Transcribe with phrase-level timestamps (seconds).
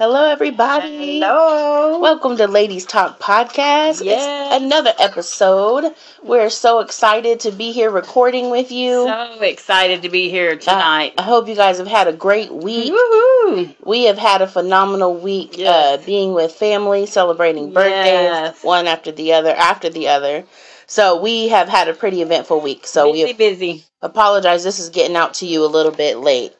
[0.00, 1.20] Hello, everybody.
[1.20, 1.98] Hello.
[2.00, 4.02] Welcome to Ladies Talk Podcast.
[4.02, 4.54] Yes.
[4.54, 5.92] It's another episode.
[6.22, 9.04] We're so excited to be here recording with you.
[9.04, 11.12] So excited to be here Uh, tonight.
[11.18, 12.90] I hope you guys have had a great week.
[12.94, 13.74] Woohoo!
[13.84, 15.98] We have had a phenomenal week Yes.
[16.00, 18.64] uh, being with family, celebrating birthdays, Yes.
[18.64, 20.44] one after the other, after the other.
[20.86, 22.86] So we have had a pretty eventful week.
[22.86, 23.84] So busy, we busy.
[24.00, 24.64] apologize.
[24.64, 26.54] This is getting out to you a little bit late.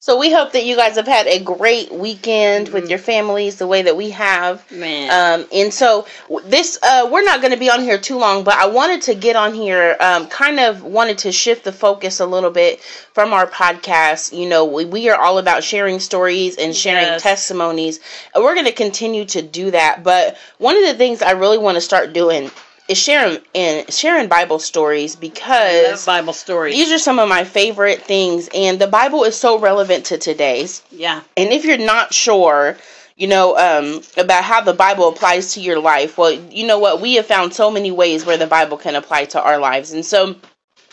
[0.00, 2.90] So we hope that you guys have had a great weekend with Mhm.
[2.90, 4.62] your families, the way that we have.
[4.70, 5.10] Man.
[5.40, 6.06] Um, and so
[6.44, 9.14] this, uh, we're not going to be on here too long, but I wanted to
[9.14, 12.80] get on here, um, kind of wanted to shift the focus a little bit
[13.12, 14.32] from our podcast.
[14.32, 17.22] You know, we, we are all about sharing stories and sharing Yes.
[17.22, 17.98] testimonies.
[18.36, 20.04] And we're going to continue to do that.
[20.04, 22.52] But one of the things I really want to start doing
[22.88, 26.74] is sharing and sharing Bible stories because Bible stories.
[26.74, 30.82] these are some of my favorite things, and the Bible is so relevant to today's.
[30.90, 31.20] yeah.
[31.36, 32.76] And if you're not sure,
[33.16, 37.00] you know, um, about how the Bible applies to your life, well, you know what?
[37.00, 39.92] We have found so many ways where the Bible can apply to our lives.
[39.92, 40.36] And so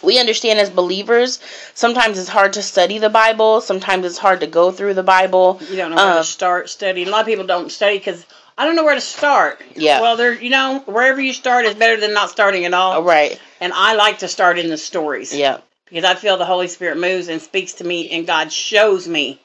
[0.03, 1.39] we understand as believers,
[1.73, 5.59] sometimes it's hard to study the Bible, sometimes it's hard to go through the Bible.
[5.69, 7.07] You don't know where Um, to start studying.
[7.07, 8.25] A lot of people don't study because
[8.57, 9.61] I don't know where to start.
[9.75, 9.99] Yeah.
[10.01, 12.93] Well, there, you know, wherever you start is better than not starting at all.
[12.93, 13.39] All right.
[13.59, 15.35] And I like to start in the stories.
[15.35, 15.59] Yeah.
[15.89, 19.41] because I feel the Holy Spirit moves and speaks to me, and God shows me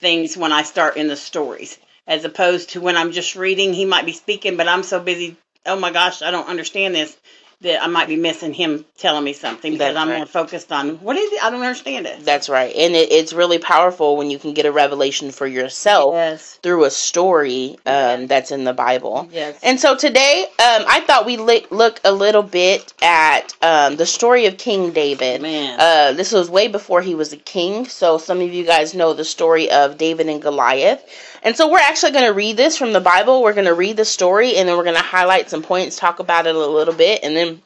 [0.00, 3.72] things when I start in the stories, as opposed to when I'm just reading.
[3.74, 5.36] He might be speaking, but I'm so busy.
[5.66, 7.16] Oh my gosh, I don't understand this.
[7.62, 10.16] That I might be missing him telling me something because That's I'm right.
[10.18, 11.42] more focused on what is it?
[11.44, 12.24] I don't understand it.
[12.24, 12.74] That's right.
[12.74, 16.58] And it, it's really powerful when you can get a revelation for yourself Yes.
[16.62, 19.28] through a story um, that's in the Bible.
[19.30, 19.58] Yes.
[19.62, 24.06] And so today, um, I thought we'd li- look a little bit at um, the
[24.06, 25.40] story of King David.
[25.42, 25.78] Man.
[25.78, 29.12] Uh, this was way before he was a king, so some of you guys know
[29.14, 31.04] the story of David and Goliath.
[31.42, 33.42] And so we're actually going to read this from the Bible.
[33.42, 36.20] We're going to read the story, and then we're going to highlight some points, talk
[36.20, 37.62] about it a little bit, and then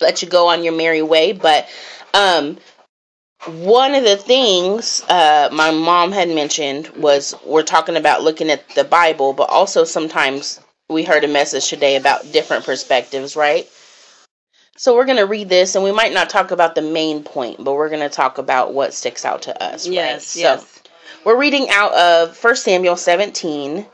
[0.00, 1.32] let you go on your merry way.
[1.32, 1.68] But
[2.14, 2.58] um,
[3.46, 8.68] one of the things uh, my mom had mentioned was we're talking about looking at
[8.70, 13.68] the Bible, but also sometimes we heard a message today about different perspectives, right?
[14.76, 17.62] So we're going to read this, and we might not talk about the main point,
[17.64, 19.88] but we're going to talk about what sticks out to us.
[19.88, 19.94] right?
[19.94, 20.26] yes.
[20.26, 20.77] So Yes.
[21.28, 23.84] We're reading out of 1 Samuel 17,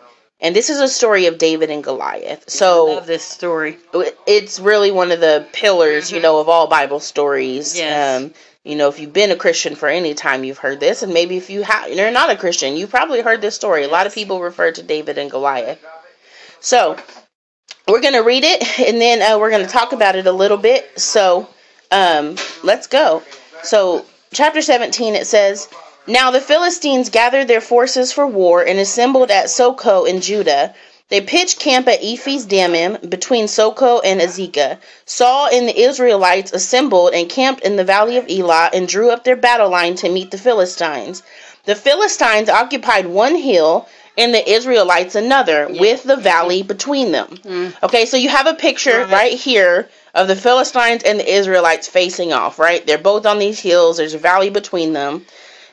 [0.41, 2.49] and this is a story of David and Goliath.
[2.49, 3.77] So I love this story.
[4.25, 6.22] it's really one of the pillars, you Mhm.
[6.22, 7.77] know, of all Bible stories.
[7.77, 8.22] Yes.
[8.22, 11.12] Um, you know, if you've been a Christian for any time, you've heard this, and
[11.12, 13.83] maybe if you have, you're not a Christian, you've probably heard this story.
[13.83, 15.81] A lot of people refer to David and Goliath.
[16.61, 16.97] So
[17.89, 21.01] we're gonna read it, and then uh, we're gonna talk about it a little bit.
[21.01, 21.49] So
[21.91, 23.25] um, let's go.
[23.65, 25.69] So chapter 17, it says.
[26.06, 30.75] Now the Philistines gathered their forces for war and assembled at Soko in Judah.
[31.09, 34.78] They pitched camp at Ephes Dammim between Soko and Azekah.
[35.06, 39.25] Saul and the Israelites assembled and camped in the valley of Elah and drew up
[39.25, 41.22] their battle line to meet the Philistines.
[41.65, 45.81] The Philistines occupied one hill and the Israelites another, Yeah.
[45.81, 47.38] with the valley between them.
[47.44, 47.72] Mm.
[47.82, 49.10] Okay, so you have a picture Right.
[49.10, 52.86] right here of the Philistines and the Israelites facing off, right?
[52.86, 55.26] They're both on these hills, there's a valley between them.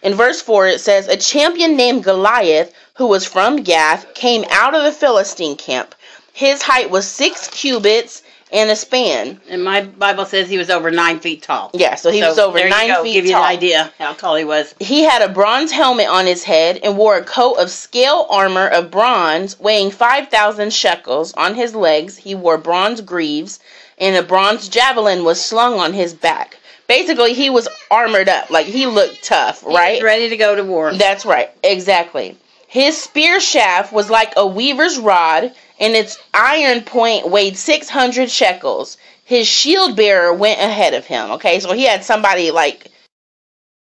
[0.04, 4.74] In verse 4, it says, A champion named Goliath, who was from Gath, came out
[4.76, 5.94] of the Philistine camp.
[6.34, 9.40] His height was six cubits and a span.
[9.50, 11.72] And my Bible says he was over nine feet tall.
[11.74, 13.04] Yeah, so he was So over there you nine go.
[13.04, 13.44] feet Give you tall.
[13.44, 14.74] an idea how tall he was.
[14.80, 18.68] He had a bronze helmet on his head and wore a coat of scale armor
[18.68, 21.34] of bronze weighing 5,000 shekels.
[21.36, 23.60] On his legs, he wore bronze greaves,
[23.98, 26.58] and a bronze javelin was slung on his back.
[26.92, 28.50] Basically, he was armored up.
[28.50, 30.04] Like, he looked tough, right?
[30.04, 30.94] ready to go to war.
[30.94, 32.38] That's right, exactly.
[32.68, 38.98] His spear shaft was like a weaver's rod, and its iron point weighed 600 shekels.
[39.24, 41.32] His shield bearer went ahead of him.
[41.32, 42.92] Okay, so he had somebody like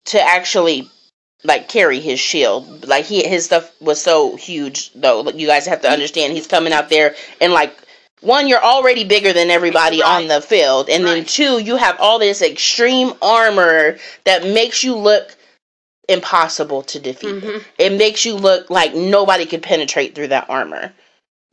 [0.06, 0.90] to actually
[1.44, 2.88] like carry his shield.
[2.88, 5.28] Like he his stuff was so huge though.
[5.30, 7.76] You guys have to understand he's coming out there and like
[8.26, 12.18] one, you're already bigger than everybody on the field, and then two, you have all
[12.18, 15.34] this extreme armor that makes you look
[16.08, 17.42] impossible to defeat.
[17.42, 17.64] Mhm.
[17.78, 20.92] It makes you look like nobody could penetrate through that armor.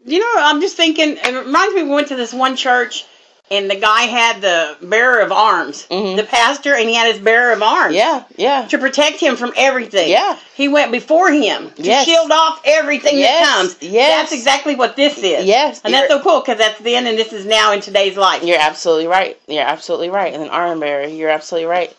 [0.05, 1.17] You know, I'm just thinking.
[1.17, 1.83] It reminds me.
[1.83, 3.05] We went to this one church,
[3.53, 6.15] and the guy had the bearer of arms, Mhm.
[6.17, 7.95] the pastor, and he had his bearer of arms.
[7.95, 8.65] Yeah, yeah.
[8.67, 10.09] To protect him from everything.
[10.09, 10.35] Yeah.
[10.55, 12.05] He went before him to Yes.
[12.05, 13.75] shield off everything Yes, that comes.
[13.79, 14.21] yes.
[14.21, 15.45] That's exactly what this is.
[15.45, 18.43] Yes, And that's so cool because that's then and this is now in today's life.
[18.43, 19.37] You're absolutely right.
[19.47, 20.33] You're absolutely right.
[20.33, 21.91] And an arm bearer, you're absolutely right.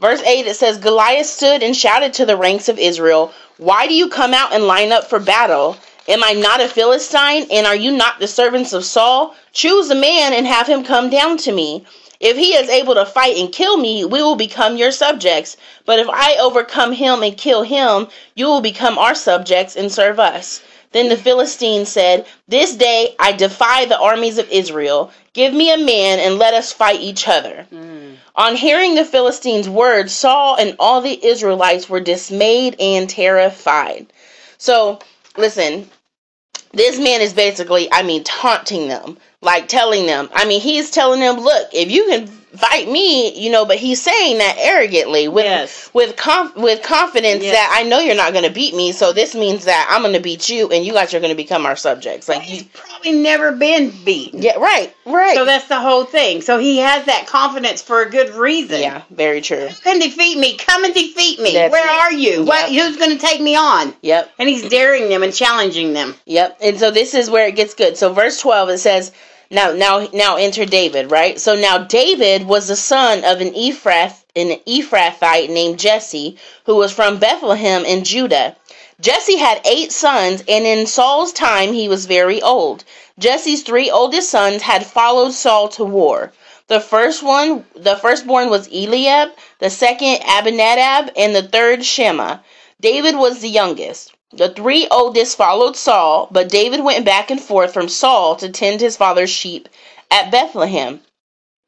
[0.00, 3.94] Verse 8 it says Goliath stood and shouted to the ranks of Israel, Why do
[3.94, 5.76] you come out and line up for battle?
[6.08, 9.36] Am I not a Philistine, and are you not the servants of Saul?
[9.52, 11.84] Choose a man and have him come down to me.
[12.18, 15.56] If he is able to fight and kill me, we will become your subjects.
[15.84, 20.18] But if I overcome him and kill him, you will become our subjects and serve
[20.18, 20.60] us.
[20.92, 25.10] Then the Philistine said, This day I defy the armies of Israel.
[25.32, 27.66] Give me a man and let us fight each other.
[27.72, 28.16] Mm.
[28.36, 34.12] On hearing the Philistines' words, Saul and all the Israelites were dismayed and terrified.
[34.58, 34.98] So,
[35.36, 35.88] listen,
[36.72, 40.28] this man is basically, I mean, taunting them, like telling them.
[40.34, 44.00] I mean, he's telling them, look, if you can fight me, you know, but he's
[44.00, 45.90] saying that arrogantly with yes.
[45.94, 47.54] with conf- with confidence yes.
[47.54, 50.14] that I know you're not going to beat me, so this means that I'm going
[50.14, 52.28] to beat you and you guys are going to become our subjects.
[52.28, 54.34] Like he's probably never been beat.
[54.34, 54.94] Yeah, right.
[55.06, 55.34] Right.
[55.34, 56.42] So that's the whole thing.
[56.42, 58.80] So he has that confidence for a good reason.
[58.80, 59.68] Yeah, very true.
[59.68, 60.56] You can defeat me.
[60.56, 61.54] Come and defeat me.
[61.54, 62.00] That's Where it.
[62.00, 62.38] are you?
[62.40, 62.46] Yep.
[62.46, 63.94] What who's going to take me on?
[64.02, 64.32] Yep.
[64.38, 66.14] And he's daring them and challenging them.
[66.26, 66.58] Yep.
[66.62, 67.96] And so this is where it gets good.
[67.96, 69.12] So verse 12 it says
[69.52, 71.38] now, now, now enter David, right?
[71.38, 76.90] So now David was the son of an Ephrath, an Ephrathite named Jesse, who was
[76.90, 78.56] from Bethlehem in Judah.
[79.00, 82.84] Jesse had eight sons, and in Saul's time he was very old.
[83.18, 86.32] Jesse's three oldest sons had followed Saul to war.
[86.68, 92.38] The first one, the firstborn was Eliab, the second Abinadab, and the third Shema.
[92.80, 94.11] David was the youngest.
[94.34, 98.80] The three oldest followed Saul, but David went back and forth from Saul to tend
[98.80, 99.68] his father's sheep
[100.10, 101.02] at Bethlehem.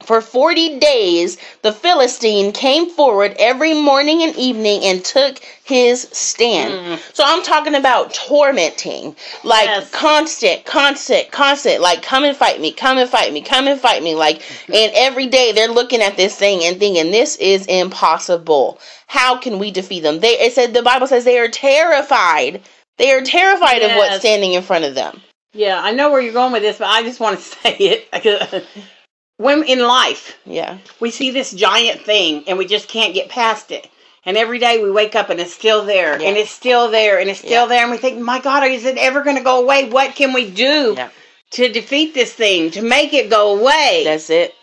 [0.05, 6.73] For forty days the Philistine came forward every morning and evening and took his stand.
[6.73, 7.15] Mm.
[7.15, 9.91] So I'm talking about tormenting, like yes.
[9.91, 14.03] constant, constant, constant, like come and fight me, come and fight me, come and fight
[14.03, 14.15] me.
[14.15, 18.79] Like, and every day they're looking at this thing and thinking this is impossible.
[19.07, 20.21] How can we defeat them?
[20.21, 22.63] They it said the Bible says they are terrified.
[22.99, 23.91] They are terrified yes.
[23.91, 25.21] of what's standing in front of them.
[25.55, 28.65] Yeah, I know where you're going with this, but I just want to say it.
[29.37, 33.71] when in life, yeah, we see this giant thing and we just can't get past
[33.71, 33.89] it.
[34.27, 36.29] And every day we wake up and it's still there, yeah.
[36.29, 37.67] and it's still there, and it's still yeah.
[37.67, 39.91] there, and we think, "My God, is it ever going to go away?
[39.91, 41.11] What can we do yeah.
[41.51, 44.55] to defeat this thing, to make it go away?" That's it.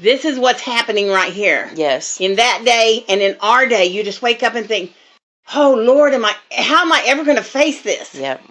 [0.00, 1.70] This is what's happening right here.
[1.76, 2.20] Yes.
[2.20, 4.92] In that day and in our day, you just wake up and think,
[5.54, 6.34] "Oh Lord, am I?
[6.50, 8.42] How am I ever going to face this?" Yep.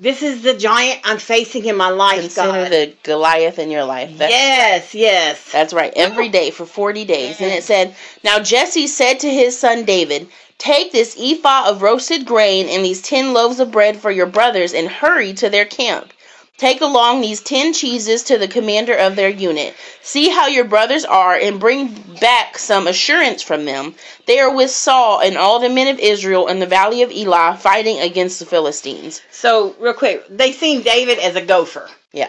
[0.00, 2.22] This is the giant I'm facing in my life.
[2.22, 2.72] Consider God.
[2.72, 4.16] the Goliath in your life.
[4.16, 5.52] That's yes, yes.
[5.52, 5.92] That's right.
[5.94, 7.38] Every day for 40 days.
[7.38, 7.94] And it said,
[8.24, 13.02] Now Jesse said to his son David, Take this ephah of roasted grain and these
[13.02, 16.14] 10 loaves of bread for your brothers and hurry to their camp.
[16.60, 19.74] Take along these ten cheeses to the commander of their unit.
[20.02, 21.88] See how your brothers are, and bring
[22.20, 23.94] back some assurance from them.
[24.26, 27.56] They are with Saul and all the men of Israel in the valley of Elah,
[27.58, 29.22] fighting against the Philistines.
[29.30, 31.88] So, real quick, they seen David as a gopher.
[32.12, 32.28] Yeah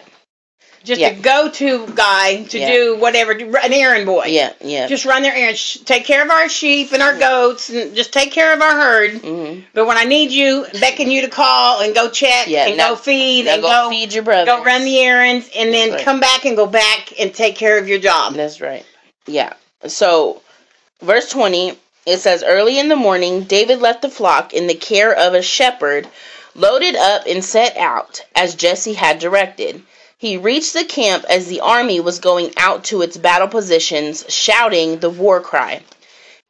[0.83, 1.09] just yeah.
[1.09, 2.71] a go-to guy to yeah.
[2.71, 4.25] do whatever, an errand boy.
[4.25, 4.87] Yeah, yeah.
[4.87, 8.31] Just run their errands, take care of our sheep and our goats, and just take
[8.31, 9.11] care of our herd.
[9.11, 9.61] Mm-hmm.
[9.73, 12.95] But when I need you, beckon you to call and go check yeah, and go
[12.95, 16.03] feed and go, go, feed your brother, go run the errands, and then right.
[16.03, 18.33] come back and go back and take care of your job.
[18.33, 18.85] That's right.
[19.27, 19.53] Yeah.
[19.87, 20.41] So,
[21.01, 21.77] verse twenty.
[22.03, 25.43] It says, Early in the morning, David left the flock in the care of a
[25.43, 26.07] shepherd,
[26.55, 29.83] loaded up and set out, as Jesse had directed.
[30.21, 34.99] He reached the camp as the army was going out to its battle positions, shouting
[34.99, 35.81] the war cry.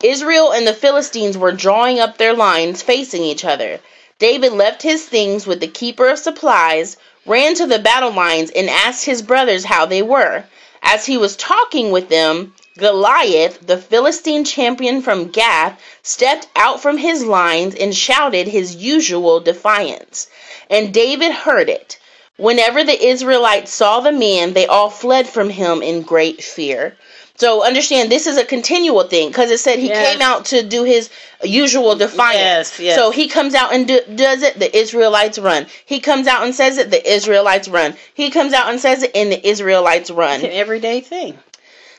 [0.04, 3.80] Israel and the Philistines were drawing up their lines facing each other.
[4.20, 8.70] David left his things with the keeper of supplies, ran to the battle lines, and
[8.70, 10.44] asked his brothers how they were.
[10.84, 16.98] As he was talking with them, Goliath, the Philistine champion from Gath, stepped out from
[16.98, 20.28] his lines and shouted his usual defiance.
[20.70, 21.98] And David heard it.
[22.38, 26.96] Whenever the Israelites saw the man, they all fled from him in great fear.
[27.36, 30.12] So understand this is a continual thing because it said he yes.
[30.12, 31.10] came out to do his
[31.44, 32.78] usual defiance.
[32.78, 32.96] Yes, yes.
[32.96, 35.66] So he comes out and do, does it, the Israelites run.
[35.86, 37.96] He comes out and says it, the Israelites run.
[38.14, 40.36] He comes out and says it, and the Israelites run.
[40.36, 41.38] It's an everyday thing.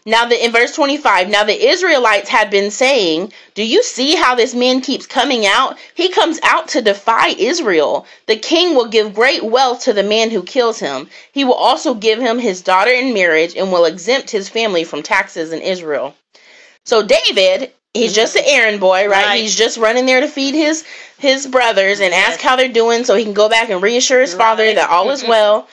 [0.05, 4.35] Now the in verse 25, now the Israelites had been saying, "Do you see how
[4.35, 5.79] this man keeps coming out?
[5.95, 8.05] He comes out to defy Israel.
[8.27, 11.09] The king will give great wealth to the man who kills him.
[11.31, 15.05] He will also give him his daughter in marriage and will exempt his family from
[15.05, 16.15] taxes in Israel."
[16.85, 19.27] So David, he's just an errand boy, right?
[19.27, 19.41] right?
[19.41, 20.85] He's just running there to feed his
[21.19, 24.35] his brothers and ask how they're doing so he can go back and reassure his
[24.35, 24.75] father right.
[24.75, 25.69] that all is well.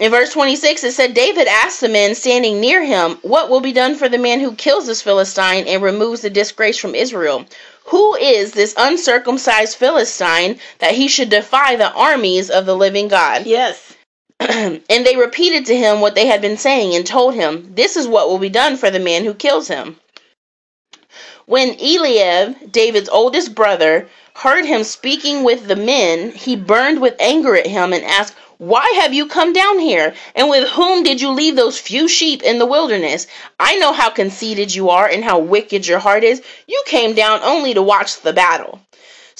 [0.00, 3.74] In verse 26, it said, David asked the men standing near him, What will be
[3.74, 7.44] done for the man who kills this Philistine and removes the disgrace from Israel?
[7.84, 13.46] Who is this uncircumcised Philistine that he should defy the armies of the living God?
[13.46, 13.92] Yes.
[14.40, 18.08] and they repeated to him what they had been saying and told him, This is
[18.08, 20.00] what will be done for the man who kills him.
[21.44, 27.54] When Eliab, David's oldest brother, heard him speaking with the men, he burned with anger
[27.54, 30.12] at him and asked, Why have you come down here?
[30.34, 33.26] And with whom did you leave those few sheep in the wilderness?
[33.58, 36.42] I know how conceited you are and how wicked your heart is.
[36.66, 38.78] You came down only to watch the battle.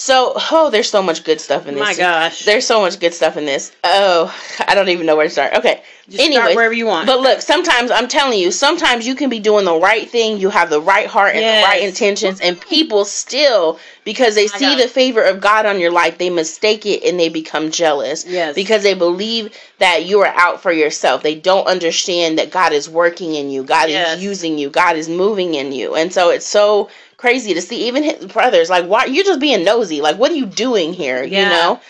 [0.00, 1.83] So, oh, there's so much good stuff in this.
[1.83, 2.47] My gosh.
[2.47, 3.71] There's so much good stuff in this.
[3.85, 4.35] Oh,
[4.66, 5.52] I don't even know where to start.
[5.57, 5.83] Okay.
[6.09, 7.07] Just start wherever you want.
[7.07, 10.49] But look, sometimes I'm telling you, sometimes you can be doing the right thing, you
[10.49, 11.62] have the right heart and Yes.
[11.62, 14.83] the right intentions, and people still, because they My see God.
[14.83, 18.25] the favor of God on your life, they mistake it and they become jealous.
[18.26, 18.54] Yes.
[18.54, 21.23] Because they believe that you are out for yourself.
[21.23, 24.16] They don't understand that God is working in you, God Yes.
[24.16, 25.95] is using you, God is moving in you.
[25.95, 26.88] And so it's so
[27.21, 28.71] crazy to see even his brothers.
[28.71, 30.00] Like why you're just being nosy.
[30.00, 31.23] Like what are you doing here?
[31.23, 31.81] You know?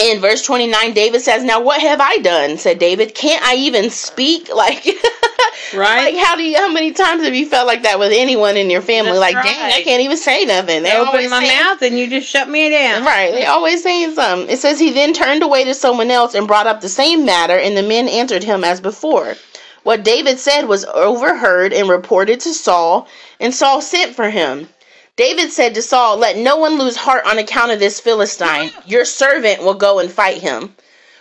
[0.00, 2.56] In verse 29 david says now what have i done?
[2.58, 3.14] said david.
[3.16, 4.48] Can't i even speak?
[4.58, 4.86] Like
[5.74, 6.14] Right?
[6.14, 8.70] like how do you how many times have you felt like that with anyone in
[8.70, 9.10] your family?
[9.18, 10.78] That's like dang i can't even say nothing.
[10.78, 13.04] I They're open my saying- mouth and you just shut me down.
[13.04, 14.48] Right, they always saying something.
[14.48, 17.58] It says he then turned away to someone else and brought up the same matter,
[17.58, 19.34] and the men answered him as before.
[19.88, 23.08] What David said was overheard and reported to Saul,
[23.40, 24.68] and Saul sent for him.
[25.16, 28.70] David said to Saul, Let no one lose heart on account of this Philistine.
[28.84, 30.76] Your servant will go and fight him.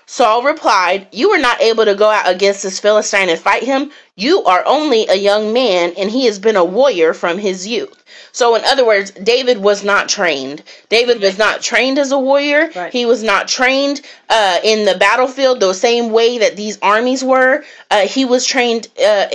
[0.10, 3.92] Saul replied, You were not able to go out against this Philistine and fight him.
[4.16, 8.04] You are only a young man, and he has been a warrior from his youth.
[8.32, 10.64] So, in other words, David was not trained.
[10.88, 12.72] David was not trained as a warrior.
[12.74, 12.94] Right.
[12.94, 17.66] He was not trained uh, in the battlefield the same way that these armies were.
[17.92, 19.28] Uh, he was trained uh,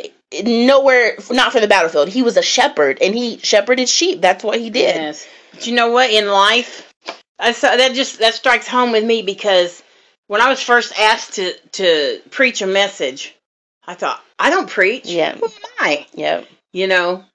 [0.43, 2.09] nowhere, not for the battlefield.
[2.09, 4.23] He was a shepherd, and he shepherded sheep.
[4.23, 4.97] That's what he did.
[4.97, 5.29] Yes.
[5.53, 6.11] But you know what?
[6.11, 6.91] In life,
[7.39, 9.83] I saw that just that strikes home with me because
[10.33, 13.35] when I was first asked to to preach a message,
[13.87, 15.05] I thought I don't preach.
[15.05, 15.37] Yeah.
[15.37, 16.07] Who am I?
[16.15, 16.49] Yep.
[16.73, 17.27] You know.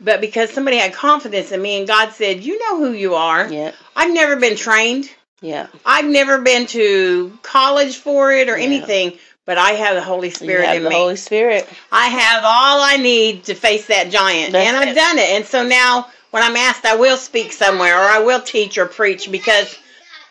[0.00, 3.46] But because somebody had confidence in me and God said, "You know who you are."
[3.46, 3.74] Yep.
[3.94, 5.10] I've never been trained.
[5.42, 5.68] Yep.
[5.84, 8.64] I've never been to college for it or Yeah.
[8.64, 9.18] anything.
[9.44, 10.96] But I have the Holy Spirit have in the me.
[10.96, 11.68] Holy Spirit.
[11.92, 14.52] I have all I need to face that giant.
[14.52, 14.94] That's and I've it.
[14.94, 15.28] done it.
[15.28, 18.86] And so now when I'm asked, I will speak somewhere or I will teach or
[18.86, 19.76] preach because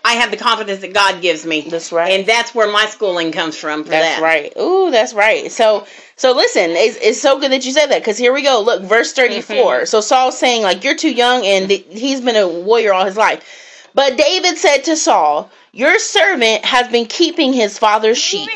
[0.05, 1.62] I have the confidence that God gives me.
[1.62, 2.12] That's right.
[2.12, 4.24] And that's where my schooling comes from for That's that.
[4.24, 4.51] right.
[4.60, 5.51] Ooh, that's right.
[5.51, 8.62] So, so listen, it's, it's so good that you said that because here we go.
[8.62, 9.55] Look, verse 34.
[9.81, 9.88] Mhm.
[9.88, 13.15] So Saul's saying, like, you're too young and th- he's been a warrior all his
[13.17, 13.89] life.
[13.95, 18.50] But David said to Saul, Your servant has been keeping his father's sheep.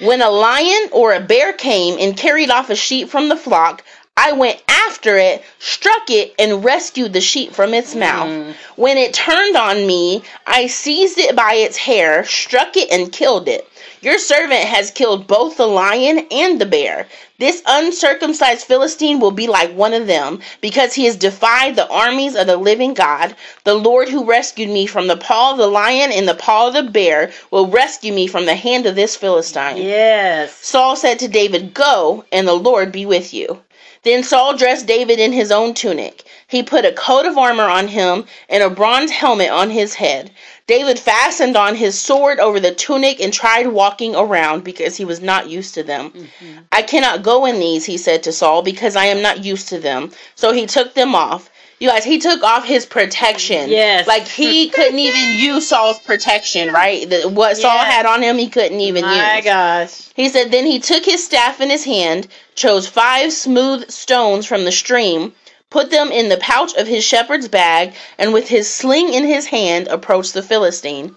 [0.00, 3.84] When a lion or a bear came and carried off a sheep from the flock,
[4.16, 8.30] I went after it, struck it, and rescued the sheep from its mouth.
[8.30, 8.54] Mm.
[8.76, 13.48] When it turned on me, I seized it by its hair, struck it, and killed
[13.48, 13.68] it.
[14.00, 17.06] Your servant has killed both the lion and the bear.
[17.38, 22.34] This uncircumcised Philistine will be like one of them, because he has defied the armies
[22.34, 23.36] of the living God.
[23.64, 26.74] The Lord who rescued me from the paw of the lion and the paw of
[26.74, 29.76] the bear will rescue me from the hand of this Philistine.
[29.76, 30.54] Yes.
[30.62, 33.60] Saul said to David, Go, and the Lord be with you.
[34.02, 36.24] Then Saul dressed David in his own tunic.
[36.46, 40.30] He put a coat of armor on him and a bronze helmet on his head.
[40.66, 45.20] David fastened on his sword over the tunic and tried walking around because he was
[45.20, 46.10] not used to them.
[46.10, 46.58] Mm-hmm.
[46.70, 49.78] I cannot go in these, he said to Saul, because I am not used to
[49.78, 50.12] them.
[50.34, 51.50] So he took them off.
[51.80, 53.70] You guys, he took off his protection.
[53.70, 54.08] Yes.
[54.08, 57.08] Like he couldn't even use Saul's protection, right?
[57.08, 59.22] The, what Saul had on him, he couldn't even My use.
[59.22, 60.10] My gosh.
[60.16, 64.64] He said, Then he took his staff in his hand, chose five smooth stones from
[64.64, 65.32] the stream,
[65.70, 69.46] put them in the pouch of his shepherd's bag, and with his sling in his
[69.46, 71.14] hand approached the Philistine.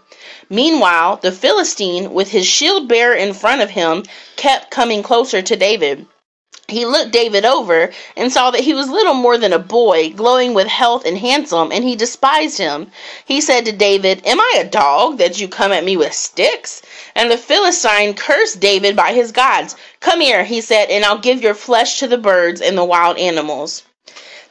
[0.50, 4.03] Meanwhile, the Philistine, with his shield bearer in front of him,
[4.36, 6.06] kept coming closer to David.
[6.72, 10.54] He looked David over and saw that he was little more than a boy, glowing
[10.54, 12.90] with health and handsome, and he despised him.
[13.25, 16.82] He said to David, Am I a dog that you come at me with sticks?
[17.13, 19.75] And the Philistine cursed David by his gods.
[20.00, 23.18] Come here, he said, and I'll give your flesh to the birds and the wild
[23.18, 23.84] animals.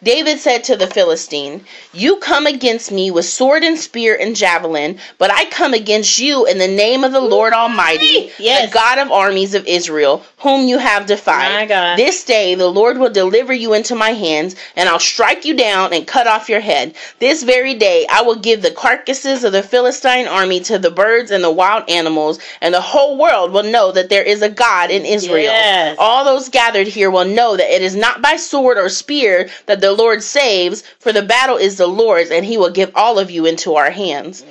[0.02, 4.98] David said to the Philistine, You come against me with sword and spear and javelin,
[5.18, 8.70] but I come against you in the name of the Lord Almighty, Yes.
[8.70, 11.68] the God of armies of Israel, whom you have defied.
[11.98, 15.92] This day the Lord will deliver you into my hands, and I'll strike you down
[15.92, 16.94] and cut off your head.
[17.18, 21.30] This very day I will give the carcasses of the Philistine army to the birds
[21.30, 24.90] and the wild animals, and the whole world will know that there is a God
[24.90, 25.42] in Israel.
[25.52, 25.96] Yes.
[25.98, 29.80] All those gathered here will know that it is not by sword or spear that
[29.82, 33.18] the The Lord saves, for the battle is the Lord's, and he will give all
[33.18, 34.44] of you into our hands.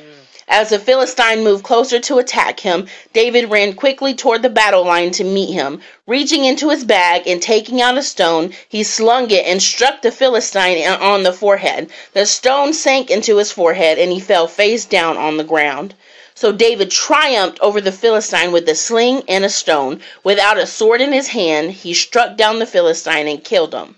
[0.49, 5.11] As the Philistine moved closer to attack him, David ran quickly toward the battle line
[5.11, 5.81] to meet him.
[6.05, 10.11] Reaching into his bag and taking out a stone, he slung it and struck the
[10.11, 11.89] Philistine on the forehead.
[12.11, 15.93] The stone sank into his forehead, and he fell face down on the ground.
[16.35, 20.01] So David triumphed over the Philistine with a sling and a stone.
[20.21, 23.95] Without a sword in his hand, he struck down the Philistine and killed him.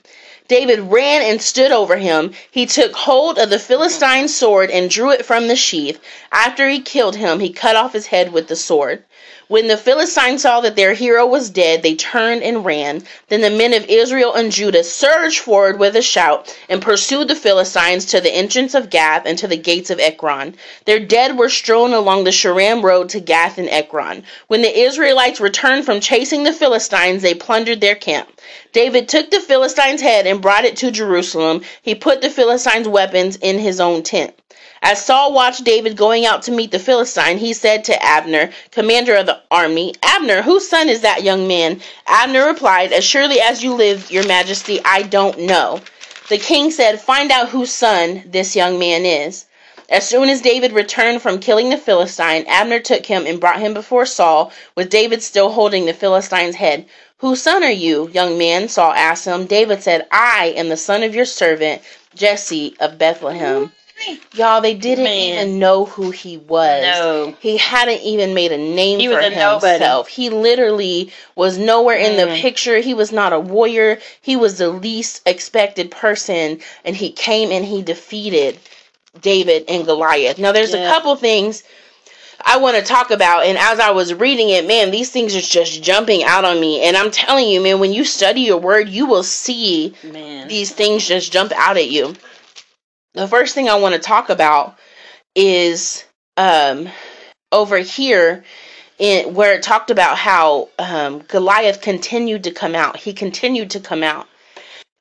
[0.52, 2.34] David ran and stood over him.
[2.52, 5.98] He took hold of the Philistine's sword and drew it from the sheath.
[6.30, 9.06] After he killed him, he cut off his head with the sword.
[9.48, 13.04] When the Philistines saw that their hero was dead, they turned and ran.
[13.28, 17.36] Then the men of Israel and Judah surged forward with a shout and pursued the
[17.36, 20.56] Philistines to the entrance of Gath and to the gates of Ekron.
[20.86, 24.24] Their dead were strewn along the Shaaraim road to Gath and Ekron.
[24.48, 28.30] When the Israelites returned from chasing the Philistines, they plundered their camp.
[28.72, 31.62] David took the Philistine's head and brought it to Jerusalem.
[31.82, 34.34] He put the Philistines' weapons in his own tent.
[34.84, 39.16] As Saul watched David going out to meet the Philistine, he said to Abner, commander
[39.16, 41.82] of the army, Abner, whose son is that young man?
[42.08, 45.82] Abner replied, As surely as you live, your majesty, I don't know.
[46.30, 49.46] The king said, Find out whose son this young man is.
[49.88, 53.74] As soon as David returned from killing the Philistine, Abner took him and brought him
[53.74, 56.86] before Saul, with David still holding the Philistine's head.
[57.22, 58.68] Whose son are you, young man?
[58.68, 59.46] Saul asked him.
[59.46, 61.82] David said, I am the son of your servant,
[62.16, 63.72] Jesse of Bethlehem.
[64.34, 65.34] Y'all, they didn't Man.
[65.34, 66.82] even know who he was.
[66.84, 67.36] No.
[67.40, 69.74] He hadn't even made a name He for was a nobody.
[69.74, 70.08] himself.
[70.08, 72.42] He literally was nowhere in the Mm.
[72.42, 72.80] picture.
[72.80, 74.00] He was not a warrior.
[74.22, 78.58] He was the least expected person, and he came and he defeated
[79.22, 80.40] David and Goliath.
[80.40, 81.62] Now, there's a couple things
[82.46, 85.42] I want to talk about, and as I was reading it, man, these things are
[85.42, 86.82] just jumping out on me.
[86.82, 90.48] And I'm telling you, man, when you study your word, you will see Man.
[90.48, 92.16] these things just jump out at you.
[93.14, 94.78] The first thing I want to talk about
[95.36, 96.06] is
[96.38, 96.90] um,
[97.52, 98.44] over here
[99.00, 102.98] in where it talked about how um, Goliath continued to come out.
[102.98, 104.28] He continued to come out.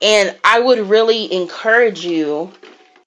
[0.01, 2.53] And I would really encourage you,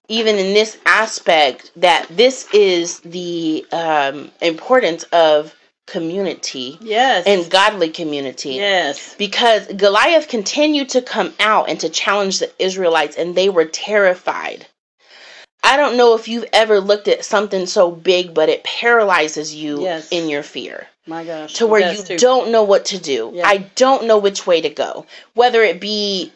[0.09, 7.25] even in this aspect, that this is the um, importance of community yes.
[7.27, 9.15] and godly community yes.
[9.17, 14.65] because Goliath continued to come out and to challenge the Israelites, and they were terrified.
[15.63, 19.81] I don't know if you've ever looked at something so big, but it paralyzes you
[19.81, 20.09] Yes.
[20.11, 21.53] in your fear My gosh.
[21.55, 22.17] to where you too.
[22.17, 23.31] don't know what to do.
[23.33, 23.47] Yeah.
[23.47, 26.33] I don't know which way to go, whether it be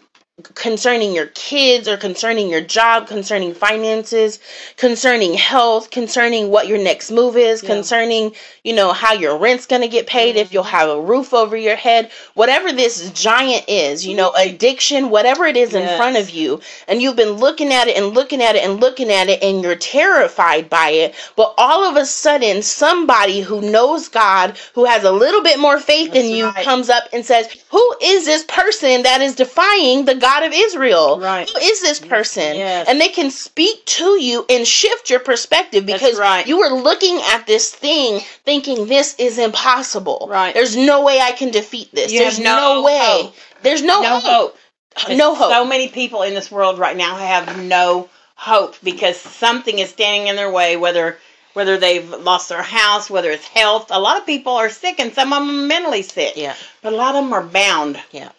[0.53, 4.37] concerning your kids or concerning your job, concerning finances,
[4.75, 7.69] concerning health, concerning what your next move is, Yeah.
[7.69, 10.75] concerning, you know, how your rent's going to get paid, if you'll mm-hmm.
[10.75, 14.49] have a roof over your head, whatever this giant is, you know, mm-hmm.
[14.49, 18.13] addiction, whatever it is in front of you, and you've been looking at it and
[18.13, 21.95] looking at it and looking at it and you're terrified by it, but all of
[21.95, 26.35] a sudden somebody who knows God, who has a little bit more faith than That's
[26.35, 26.63] you right.
[26.63, 31.19] comes up and says, "Who is this person that is defying the God of Israel?
[31.19, 31.49] Right.
[31.49, 32.87] Who is this person?" Yes.
[32.87, 36.45] And they can speak to you and shift your perspective because right.
[36.45, 40.27] you were looking at this thing thinking this is impossible.
[40.29, 40.53] Right.
[40.53, 42.11] There's no way I can defeat this.
[42.11, 42.99] You There's no, no way.
[43.01, 43.35] hope.
[43.63, 44.23] There's no, no hope.
[44.23, 44.57] hope.
[45.15, 45.51] No hope.
[45.51, 50.27] So many people in this world right now have no hope because something is standing
[50.27, 51.17] in their way, whether
[51.53, 53.87] whether they've lost their house, whether it's health.
[53.89, 56.33] A lot of people are sick and some of them are mentally sick.
[56.37, 56.55] yeah.
[56.83, 57.99] But a lot of them are bound.
[58.11, 58.29] Yeah.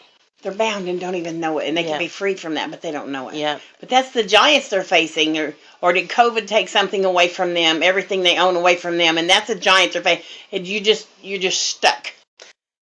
[0.42, 1.66] They're bound and don't even know it.
[1.68, 1.90] And they Yeah.
[1.90, 3.34] can be freed from that, but they don't know it.
[3.34, 3.58] Yeah.
[3.80, 7.82] But that's the giants they're facing, or or did COVID take something away from them,
[7.82, 10.24] everything they own away from them, and that's the giants they're facing.
[10.52, 12.12] And you just you're just stuck.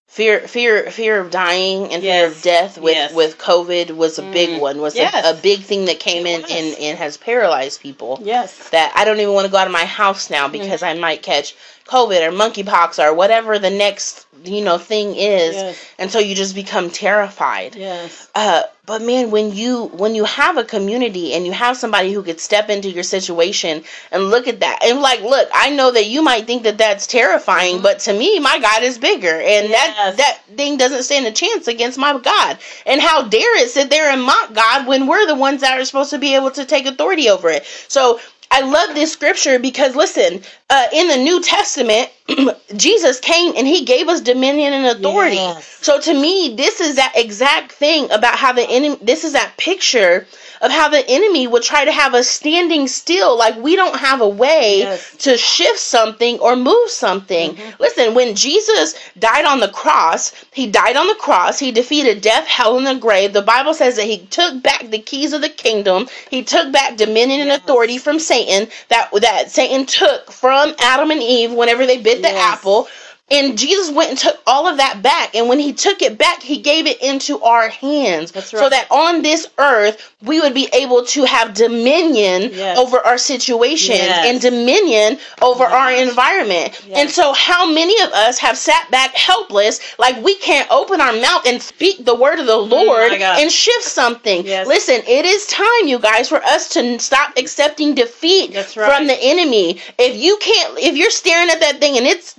[0.09, 3.13] Fear, fear, fear of dying and fear of death with Yes.
[3.13, 4.59] with COVID was a big Mm.
[4.59, 4.81] one.
[4.81, 5.13] Was Yes.
[5.25, 8.19] a, a big thing that came in and, and has paralyzed people.
[8.23, 8.51] Yes.
[8.69, 11.21] That I don't even want to go out of my house now because I might
[11.21, 11.55] catch
[11.87, 15.85] COVID or monkeypox or whatever the next you know thing is, Yes.
[15.97, 17.75] and so you just become terrified.
[17.75, 18.29] Yes.
[18.35, 22.21] Uh, but man, when you when you have a community and you have somebody who
[22.21, 26.05] could step into your situation and look at that and like, look, I know that
[26.05, 29.93] you might think that that's terrifying, but to me, my God is bigger, and that
[29.97, 30.17] Mm-hmm.
[30.17, 32.59] That thing doesn't stand a chance against my God.
[32.85, 35.85] And how dare it sit there and mock God when we're the ones that are
[35.85, 37.65] supposed to be able to take authority over it?
[37.87, 38.19] So.
[38.49, 42.09] I love this scripture because listen, uh, in the New Testament,
[42.75, 45.35] Jesus came and he gave us dominion and authority.
[45.35, 45.65] Yes.
[45.81, 49.53] So to me, this is that exact thing about how the enemy, this is that
[49.57, 50.27] picture
[50.59, 54.21] of how the enemy would try to have us standing still, like we don't have
[54.21, 55.15] a way Yes.
[55.19, 57.55] to shift something or move something.
[57.55, 57.79] Mhm.
[57.79, 62.47] Listen, when Jesus died on the cross, he died on the cross, he defeated death,
[62.47, 63.33] hell, and the grave.
[63.33, 66.97] The Bible says that he took back the keys of the kingdom, he took back
[66.97, 71.97] dominion and authority from Satan that that Satan took from Adam and Eve whenever they
[71.97, 72.57] bit the Yes.
[72.57, 72.87] apple.
[73.29, 75.35] And Jesus went and took all of that back.
[75.35, 78.31] And when he took it back, he gave it into our hands.
[78.31, 82.77] That's So that on this earth, we would be able to have dominion Yes.
[82.77, 84.25] over our situation Yes.
[84.27, 86.79] and dominion over Oh my our environment.
[86.87, 86.97] Yes.
[86.99, 91.13] And so, how many of us have sat back helpless, like we can't open our
[91.13, 93.39] mouth and speak the word of the Lord Mm, my God.
[93.41, 94.45] and shift something?
[94.45, 94.67] Yes.
[94.67, 98.65] Listen, it is time, you guys, for us to stop accepting defeat right.
[98.65, 99.81] from the enemy.
[99.99, 102.35] If you can't, if you're staring at that thing and it's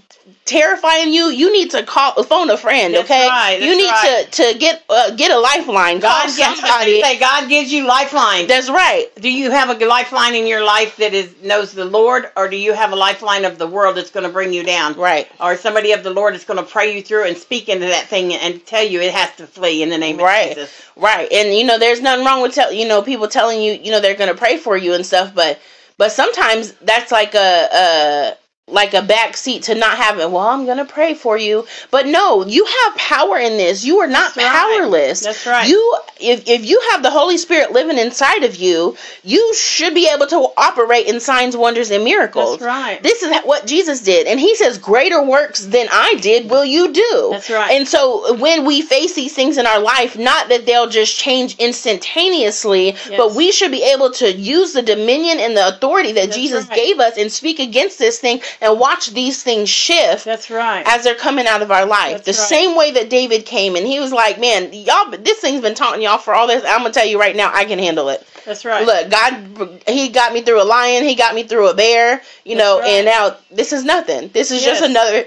[0.48, 2.94] terrifying you, you need to call a phone a friend.
[2.94, 4.32] That's okay, right, you need right.
[4.32, 6.00] to to get uh, get a lifeline.
[6.00, 7.00] Call God gives somebody.
[7.02, 8.46] say God gives you lifeline.
[8.46, 9.08] That's right.
[9.16, 12.56] Do you have a lifeline in your life that is knows the Lord, or do
[12.56, 14.94] you have a lifeline of the world that's going to bring you down?
[14.94, 15.28] Right.
[15.40, 18.06] Or somebody of the Lord that's going to pray you through and speak into that
[18.08, 20.48] thing and tell you it has to flee in the name of Right.
[20.48, 20.82] Jesus.
[20.96, 21.30] Right.
[21.30, 24.00] And you know, there's nothing wrong with tell you know people telling you you know
[24.00, 25.60] they're gonna pray for you and stuff, but
[25.98, 28.36] but sometimes that's like a a
[28.70, 30.30] like a back seat to not having.
[30.30, 33.84] Well, I'm gonna pray for you, but no, you have power in this.
[33.84, 34.78] You are not That's right.
[34.78, 35.20] powerless.
[35.20, 35.68] That's right.
[35.68, 40.08] You if if you have the Holy Spirit living inside of you, you should be
[40.08, 42.58] able to operate in signs, wonders, and miracles.
[42.58, 43.02] That's right.
[43.02, 46.92] This is what Jesus did, and He says, "Greater works than I did will you
[46.92, 47.72] do." That's right.
[47.72, 51.56] And so when we face these things in our life, not that they'll just change
[51.58, 56.36] instantaneously, but we should be able to use the dominion and the authority that That's
[56.36, 56.76] Jesus right.
[56.76, 60.84] gave us and speak against this thing and watch these things shift That's right.
[60.86, 62.24] as they're coming out of our life.
[62.24, 62.48] That's the right.
[62.48, 66.02] same way that David came and he was like, "Man, y'all, this thing's been taunting
[66.02, 66.64] y'all for all this.
[66.64, 68.26] I'm gonna tell you right now, I can handle it.
[68.44, 68.86] That's right.
[68.86, 71.04] Look, God, He got me through a lion.
[71.04, 72.22] He got me through a bear.
[72.44, 72.88] You That's know, right.
[72.88, 74.30] and now this is nothing.
[74.32, 75.26] This is just another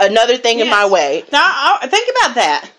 [0.00, 1.24] another thing in my way.
[1.32, 2.70] Now, I, think about that.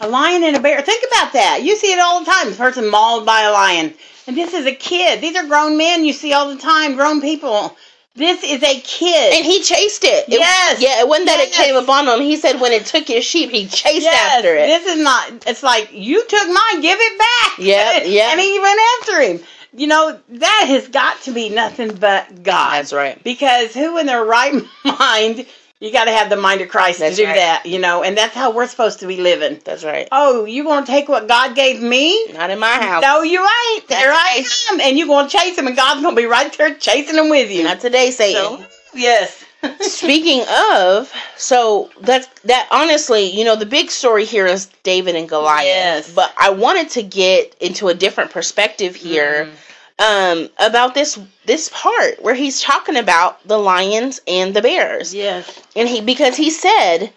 [0.00, 0.80] A lion and a bear.
[0.82, 1.60] Think about that.
[1.62, 2.52] You see it all the time.
[2.52, 3.94] A person mauled by a lion.
[4.26, 5.20] And this is a kid.
[5.20, 7.76] These are grown men you see all the time, grown people.
[8.16, 9.34] This is a kid.
[9.34, 10.24] And he chased it.
[10.28, 10.80] It- Yes.
[10.80, 11.56] yeah, it wasn't that it Yes.
[11.58, 12.20] came upon him.
[12.20, 14.66] He said when it took his sheep, he chased Yes, after it.
[14.66, 15.30] This is not.
[15.46, 17.52] It's like you took mine, give it back.
[17.58, 18.32] Yeah, yeah.
[18.32, 19.40] And he went after him.
[19.76, 22.72] You know that has got to be nothing but God.
[22.78, 23.22] That's right.
[23.22, 25.44] Because who in their right mind?
[25.78, 27.36] You got to have the mind of Christ That's to do right.
[27.36, 27.66] that.
[27.66, 29.60] You know, and that's how we're supposed to be living.
[29.62, 30.08] That's right.
[30.10, 32.32] Oh, you going to take what God gave me?
[32.32, 33.02] Not in my house.
[33.02, 33.86] No, you ain't.
[33.86, 34.70] There I right.
[34.72, 37.16] am, and you're going to chase him, and God's going to be right there chasing
[37.16, 37.62] him with you.
[37.62, 38.58] Not today, Satan.
[38.58, 39.44] so, yes.
[39.80, 42.68] Speaking of, so that's that.
[42.70, 45.66] Honestly, you know, the big story here is David and Goliath.
[45.66, 46.14] Yes.
[46.14, 49.44] But I wanted to get into a different perspective here.
[49.44, 49.56] Mm-hmm.
[49.98, 55.14] Um, about this this part where he's talking about the lions and the bears.
[55.14, 55.58] Yes.
[55.74, 57.10] And he because he said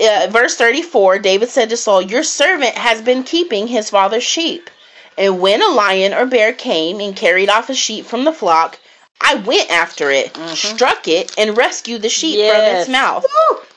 [0.00, 4.70] uh, verse 34 David said to Saul your servant has been keeping his father's sheep
[5.18, 8.78] and when a lion or bear came and carried off a sheep from the flock
[9.20, 10.56] I went after it Mhm.
[10.74, 13.26] struck it and rescued the sheep from its mouth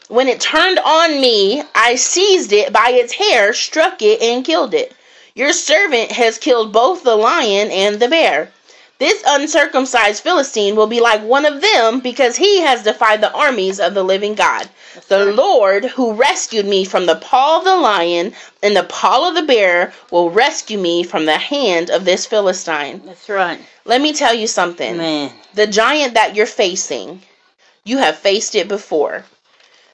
[0.07, 4.73] when it turned on me I seized it by its hair struck it and killed
[4.73, 4.93] it
[5.35, 8.51] your servant has killed both the lion and the bear
[9.01, 13.79] this uncircumcised Philistine will be like one of them because he has defied the armies
[13.79, 14.69] of the living God.
[15.07, 15.25] The.
[15.25, 19.41] Lord who rescued me from the paw of the lion and the paw of the
[19.41, 23.01] bear will rescue me from the hand of this Philistine.
[23.03, 23.59] That's right.
[23.85, 24.97] Let me tell you something.
[24.97, 25.31] Man.
[25.55, 27.23] The giant that you're facing,
[27.83, 29.25] you have faced it before.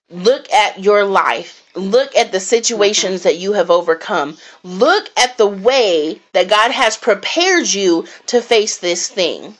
[0.10, 1.64] Look at your life.
[1.76, 4.38] Look at the situations that you have overcome.
[4.64, 9.58] Look at the way that God has prepared you to face this thing.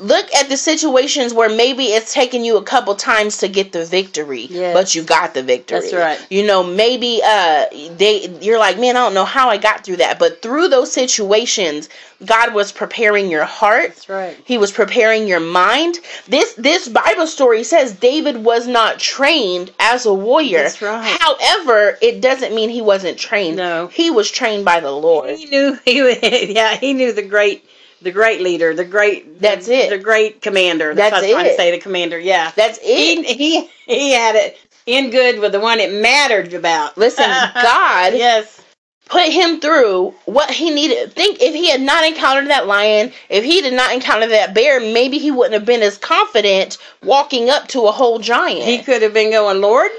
[0.00, 3.84] Look at the situations where maybe it's taken you a couple times to get the
[3.84, 4.74] victory, Yes.
[4.74, 5.78] but you got the victory.
[5.82, 6.26] That's right.
[6.30, 9.98] You know, maybe uh they you're like, "Man, I don't know how I got through
[9.98, 11.88] that." But through those situations,
[12.26, 13.90] God was preparing your heart.
[13.90, 14.36] That's right.
[14.44, 16.00] He was preparing your mind.
[16.26, 20.64] This this Bible story says David was not trained as a warrior.
[20.64, 21.16] That's right.
[21.20, 23.58] However, it doesn't mean he wasn't trained.
[23.58, 23.86] No.
[23.86, 25.38] He was trained by the Lord.
[25.38, 27.64] He knew he yeah, he knew the great
[28.02, 29.90] the great leader, the great That's the, it.
[29.90, 30.94] The great commander.
[30.94, 32.52] That's, That's what I was trying to say, the commander, yeah.
[32.56, 33.26] That's He it.
[33.38, 36.96] he he had it in good with the one it mattered about.
[36.98, 38.60] Listen, God yes.
[39.08, 41.12] put him through what he needed.
[41.12, 44.80] Think if he had not encountered that lion, if he did not encounter that bear,
[44.80, 48.64] maybe he wouldn't have been as confident walking up to a whole giant.
[48.64, 49.90] He could have been going, Lord,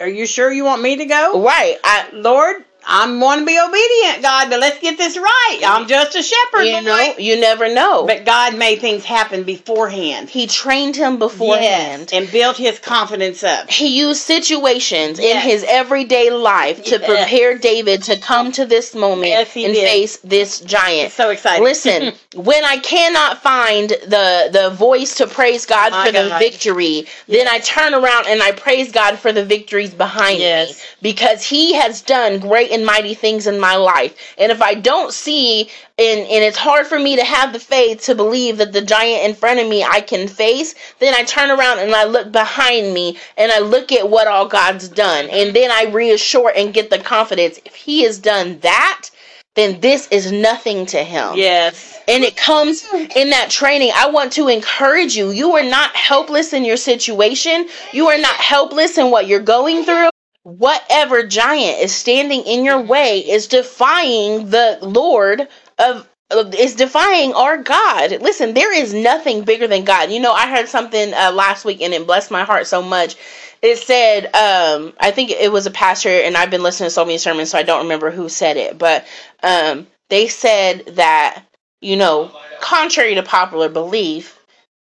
[0.00, 1.42] are you sure you want me to go?
[1.42, 1.76] right.
[1.82, 5.60] I Lord, I'm want to be obedient, God, but let's get this right.
[5.66, 6.80] I'm just a shepherd, you boy.
[6.84, 8.06] know, you never know.
[8.06, 10.30] But God made things happen beforehand.
[10.30, 12.08] he trained him beforehand.
[12.10, 13.68] Yes, and built his confidence up.
[13.70, 17.04] He used situations in his everyday life to Yes.
[17.04, 19.86] prepare David to come to this moment Yes, and did.
[19.86, 21.06] face this giant.
[21.08, 21.64] It's so exciting.
[21.64, 26.38] Listen, when I cannot find the the voice to praise God My for the God.
[26.38, 30.72] victory, then I turn around and I praise God for the victories behind me
[31.02, 34.14] because he has done great and mighty things in my life.
[34.38, 38.02] And if I don't see and and it's hard for me to have the faith
[38.04, 41.50] to believe that the giant in front of me I can face, then I turn
[41.50, 45.26] around and I look behind me and I look at what all God's done.
[45.30, 49.10] And then I reassure and get the confidence if he has done that,
[49.54, 51.32] then this is nothing to him.
[51.34, 51.96] yes.
[52.06, 52.86] And it comes
[53.16, 53.90] in that training.
[53.94, 55.30] I want to encourage you.
[55.30, 57.68] You are not helpless in your situation.
[57.92, 60.08] You are not helpless in what you're going through.
[60.48, 65.46] Whatever giant is standing in your way is defying the Lord
[65.78, 68.22] of is defying our God.
[68.22, 70.10] Listen, there is nothing bigger than God.
[70.10, 73.16] You know, I heard something uh, last week and it blessed my heart so much.
[73.60, 77.04] It said, um, I think it was a pastor, and I've been listening to so
[77.04, 79.04] many sermons, so I don't remember who said it, but
[79.42, 81.44] um, they said that
[81.80, 82.30] you know,
[82.60, 84.38] contrary to popular belief,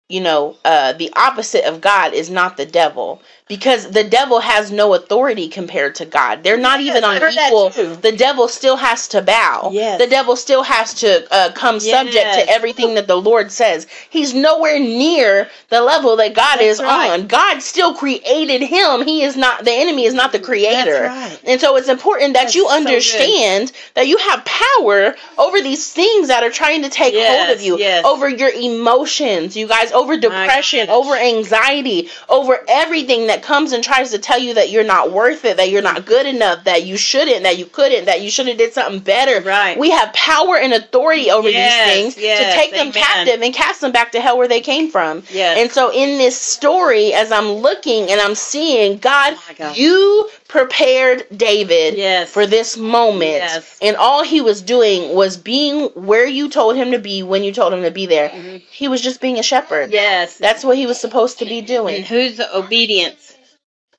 [0.08, 4.70] you know, uh, the opposite of God is not the devil because the devil has
[4.70, 6.42] no authority compared to God.
[6.42, 7.70] They're not Yes, even on equal.
[7.96, 9.70] The devil still has to bow.
[9.72, 9.98] Yes.
[9.98, 13.86] The devil still has to uh, come subject to everything that the Lord says.
[14.10, 17.10] He's nowhere near the level that God That's is right.
[17.20, 17.26] on.
[17.26, 19.02] God still created him.
[19.04, 20.04] He is not the enemy.
[20.04, 21.04] Is not the creator.
[21.04, 21.40] right.
[21.44, 25.92] And so it's important that That's you so understand that you have power over these
[25.92, 28.04] things that are trying to take hold of you, yes.
[28.04, 34.10] over your emotions, you guys, over depression, over anxiety, over everything that comes and tries
[34.10, 36.96] to tell you that you're not worth it, that you're not good enough, that you
[36.96, 39.40] shouldn't, that you couldn't, that you should have did something better.
[39.46, 39.78] Right.
[39.78, 42.92] We have power and authority over Yes, these things to yes, take them amen.
[42.92, 45.22] captive and cast them back to hell where they came from.
[45.30, 45.58] Yes.
[45.58, 51.26] And so in this story, as I'm looking and I'm seeing, God, Oh you prepared
[51.36, 52.30] David Yes.
[52.30, 53.30] for this moment.
[53.32, 53.78] Yes.
[53.82, 57.52] And all he was doing was being where you told him to be when you
[57.52, 58.28] told him to be there.
[58.30, 58.62] Mhm.
[58.70, 59.92] He was just being a shepherd.
[59.92, 60.36] Yes.
[60.36, 62.02] That's what he was supposed to be and doing.
[62.02, 63.27] who's the obedience?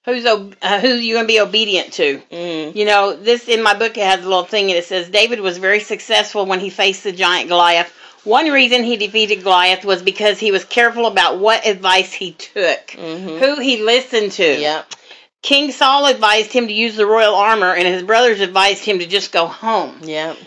[0.06, 2.22] Who's ob- uh, who you gonna be obedient to?
[2.32, 2.76] Mm.
[2.76, 5.40] You know, this in my book it has a little thing and it says David
[5.42, 7.94] was very successful when he faced the giant Goliath.
[8.24, 12.88] One reason he defeated Goliath was because he was careful about what advice he took,
[12.88, 13.40] Mhm.
[13.40, 14.60] who he listened to.
[14.60, 14.94] Yep.
[15.42, 19.06] King Saul advised him to use the royal armor, and his brothers advised him to
[19.06, 20.00] just go home.
[20.04, 20.38] Yep.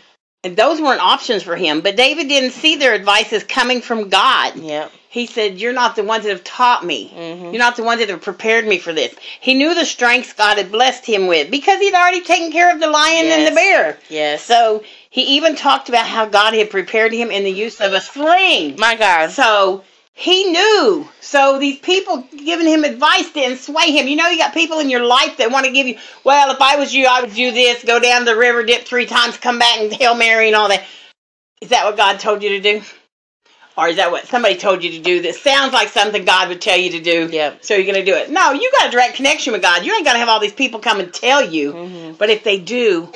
[0.44, 1.80] And those weren't options for him.
[1.80, 4.56] But David didn't see their advice as coming from God.
[4.56, 4.92] Yep.
[5.12, 7.12] He said, You're not the ones that have taught me.
[7.14, 7.52] Mhm.
[7.52, 9.14] You're not the ones that have prepared me for this.
[9.40, 12.80] He knew the strengths God had blessed him with because he'd already taken care of
[12.80, 13.98] the lion and the bear.
[14.08, 14.42] Yes.
[14.42, 18.00] So he even talked about how God had prepared him in the use of a
[18.00, 18.76] sling.
[18.78, 19.32] my God.
[19.32, 21.06] So he knew.
[21.20, 24.08] So these people giving him advice didn't sway him.
[24.08, 26.60] You know, you got people in your life that want to give you, well, if
[26.62, 29.58] I was you, I would do this, go down the river, dip three times, come
[29.58, 30.82] back and Hail Mary and all that.
[31.60, 32.82] Is that what God told you to do?
[33.76, 36.60] Or is that what somebody told you to do that sounds like something God would
[36.60, 37.28] tell you to do?
[37.32, 37.54] Yeah.
[37.62, 38.30] So you're going to do it.
[38.30, 39.84] No, you got a direct connection with God.
[39.84, 41.72] You ain't got to have all these people come and tell you.
[41.72, 42.18] Mhm.
[42.18, 43.10] But if they do,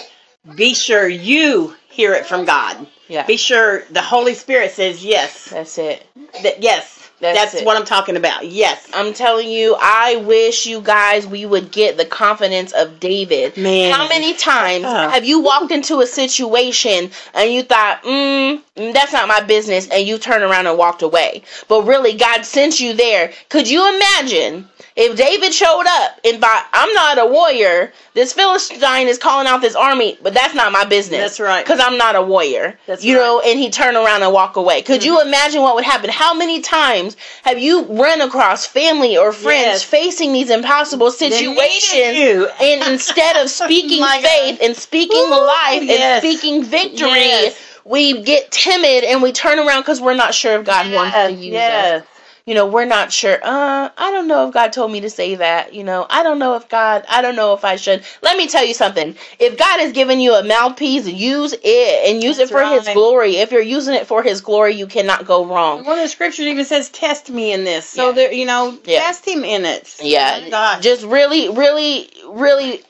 [0.54, 2.86] be sure you hear it from God.
[3.08, 3.26] Yeah.
[3.26, 5.44] Be sure the Holy Spirit says yes.
[5.50, 6.06] That's it.
[6.42, 8.46] That yes, That's that's, what I'm talking about.
[8.46, 8.88] Yes.
[8.92, 13.56] I'm telling you, I wish you guys we would get the confidence of David.
[13.56, 13.92] Man.
[13.92, 15.08] How many times Uh.
[15.08, 19.88] have you walked into a situation and you thought, mm, mm, that's not my business,
[19.88, 21.42] and you turned around and walked away?
[21.68, 23.32] But really, God sent you there.
[23.48, 29.08] Could you imagine if David showed up and thought, I'm not a warrior, this Philistine
[29.08, 31.20] is calling out this army, but that's not my business.
[31.20, 31.62] That's right.
[31.64, 32.78] Because I'm not a warrior.
[32.86, 33.22] That's you right.
[33.22, 33.46] Mm-hmm.
[33.46, 34.80] know, and he turned around and walk away.
[34.80, 36.08] Could you imagine what would happen?
[36.08, 39.82] How many times have you run across family or friends Yes.
[39.82, 42.48] facing these impossible situations?
[42.60, 46.24] And instead of speaking faith and speaking Ooh, life yes.
[46.24, 47.58] and speaking victory, Yes.
[47.84, 51.32] we get timid and we turn around because we're not sure if God wants to
[51.32, 52.02] use us.
[52.46, 53.40] You know, we're not sure.
[53.42, 55.74] Uh, I don't know if God told me to say that.
[55.74, 58.04] You know, I don't know if God, I don't know if I should.
[58.22, 59.16] Let me tell you something.
[59.40, 62.88] If God has given you a mouthpiece, use it and use That's it for His
[62.90, 63.38] glory.
[63.38, 65.84] If you're using it for His glory, you cannot go wrong.
[65.84, 68.12] One of the scriptures even says, "Test me in this." So Yeah.
[68.12, 69.00] there, you know, Yeah.
[69.00, 69.96] test him in it.
[70.00, 70.82] Yeah, God.
[70.82, 72.84] just really, really, really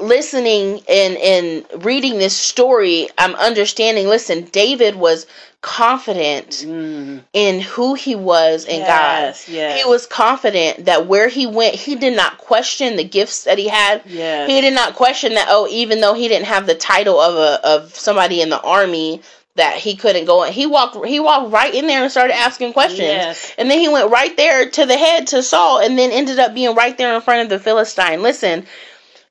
[0.00, 4.06] listening and and reading this story, I'm understanding.
[4.08, 5.26] Listen, David was
[5.62, 7.20] confident Mm.
[7.32, 9.52] in who he was in yes, God.
[9.52, 9.78] Yes.
[9.82, 13.68] He was confident that where he went, he did not question the gifts that he
[13.68, 14.02] had.
[14.06, 14.48] Yes.
[14.50, 15.48] He did not question that.
[15.50, 19.20] Oh, even though he didn't have the title of a of somebody in the army,
[19.56, 20.52] that he couldn't go in.
[20.52, 21.04] He walked.
[21.06, 23.00] He walked right in there and started asking questions.
[23.00, 23.52] Yes.
[23.58, 26.54] And then he went right there to the head to Saul, and then ended up
[26.54, 28.22] being right there in front of the Philistine.
[28.22, 28.64] Listen,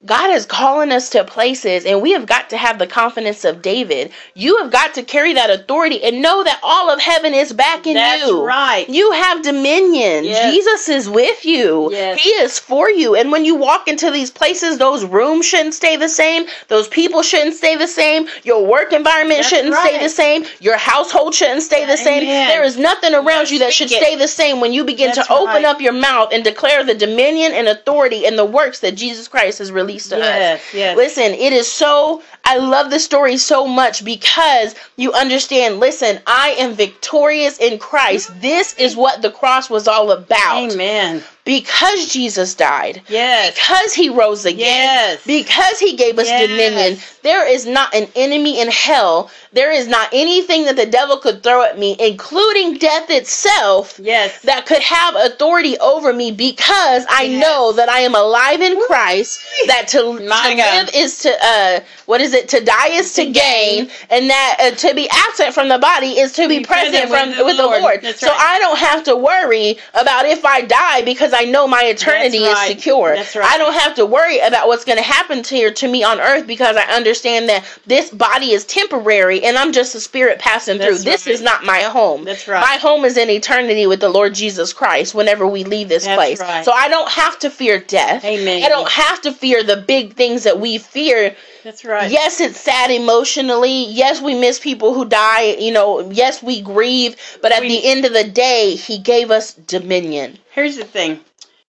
[0.05, 3.62] God is calling us to places, and we have got to have the confidence of
[3.62, 4.13] David.
[4.33, 7.95] You have got to carry that authority and know that all of heaven is backing
[7.95, 8.38] That's you.
[8.38, 8.89] That's right.
[8.89, 10.23] You have dominion.
[10.23, 10.53] Yes.
[10.53, 11.91] Jesus is with you.
[11.91, 12.23] Yes.
[12.23, 13.17] He is for you.
[13.17, 16.47] And when you walk into these places, those rooms shouldn't stay the same.
[16.69, 18.29] Those people shouldn't stay the same.
[18.43, 20.45] Your work environment That's shouldn't stay the same.
[20.62, 22.23] Your household shouldn't stay the same.
[22.23, 22.47] Amen.
[22.47, 24.01] There is nothing around you that should it.
[24.01, 25.65] stay the same when you begin That's to open right.
[25.65, 29.59] up your mouth and declare the dominion and authority and the works that Jesus Christ
[29.59, 30.21] has released to us.
[30.21, 30.73] Yes.
[30.73, 30.97] Yes.
[30.97, 36.56] Listen, it is so, I love this story so much because you understand, listen, I
[36.60, 38.39] am victorious in Christ.
[38.41, 40.71] This is what the cross was all about.
[40.71, 41.23] Amen.
[41.49, 43.55] Because Jesus died, Yes.
[43.55, 45.19] because he rose again, Yes.
[45.25, 46.47] because he gave us Yes.
[46.47, 49.31] dominion, there is not an enemy in hell.
[49.51, 54.31] There is not anything that the devil could throw at me, including death itself, Yes.
[54.43, 57.41] that could have authority over me because I Yes.
[57.41, 59.39] know that I am alive in Christ.
[59.65, 60.75] That to, My to God.
[60.75, 62.47] live is to uh, what is it?
[62.49, 63.91] To die is to, To gain, gain.
[64.12, 67.09] and that uh, to be absent from the body is to be, Be present, present
[67.09, 68.03] from with the with the Lord.
[68.03, 68.15] Lord.
[68.17, 68.39] So right.
[68.39, 72.69] I don't have to worry about if I die because I know my eternity That's
[72.69, 73.15] is secure.
[73.15, 73.45] That's right.
[73.49, 76.19] I don't have to worry about what's going to happen to here to me on
[76.19, 80.78] earth because I understand that this body is temporary and I'm just a spirit passing
[80.78, 80.99] through.
[80.99, 82.23] That's This is not my home.
[82.23, 82.62] That's right.
[82.62, 86.17] My home is in eternity with the Lord Jesus Christ whenever we leave this That's
[86.17, 86.39] place.
[86.39, 86.65] right.
[86.65, 88.23] So I don't have to fear death.
[88.23, 88.63] Amen.
[88.63, 91.36] I don't have to fear the big things that we fear.
[91.63, 92.10] That's right.
[92.10, 93.86] Yes, it's sad emotionally.
[93.86, 95.56] Yes, we miss people who die.
[95.60, 97.15] You know, yes, we grieve.
[97.41, 100.38] But at We- the end of the day, He gave us dominion.
[100.52, 101.19] Here's the thing.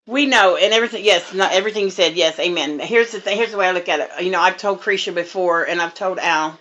[0.08, 1.04] We know, and everything.
[1.04, 2.16] Yes, not everything you said.
[2.16, 2.80] Yes, amen.
[2.80, 3.38] Here's the thing.
[3.38, 4.24] Here's the way I look at it.
[4.24, 6.60] You know, I've told Cretia before, and I've told Al,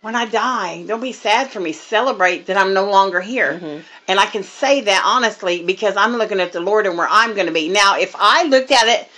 [0.00, 1.72] when I die, don't be sad for me.
[1.72, 3.82] Celebrate that I'm no longer here, Mhm.
[4.06, 7.34] and I can say that honestly because I'm looking at the Lord and where I'm
[7.34, 7.68] going to be.
[7.68, 9.08] Now, if I looked at it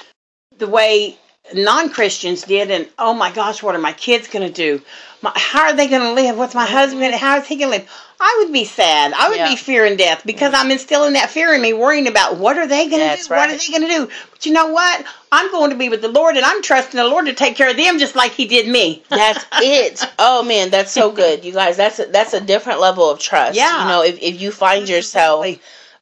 [0.56, 1.18] the way
[1.54, 4.82] non-Christians did, and oh my gosh, what are my kids going to do?
[5.22, 6.36] My, how are they going to live?
[6.38, 7.14] What's my husband?
[7.14, 7.90] How is he going to live?
[8.22, 9.12] I would be sad.
[9.12, 9.48] I would Yeah.
[9.50, 12.88] be fearing death because I'm instilling that fear in me, worrying about what are they
[12.88, 13.28] going to do?
[13.28, 14.10] What are they going to do?
[14.30, 15.04] But you know what?
[15.32, 17.70] I'm going to be with the Lord, and I'm trusting the Lord to take care
[17.70, 19.02] of them just like He did me.
[19.08, 20.02] That's it.
[20.18, 21.76] Oh man, that's so good, you guys.
[21.76, 23.56] That's a, that's a different level of trust.
[23.56, 23.82] Yeah.
[23.82, 25.46] You know, if if you find yourself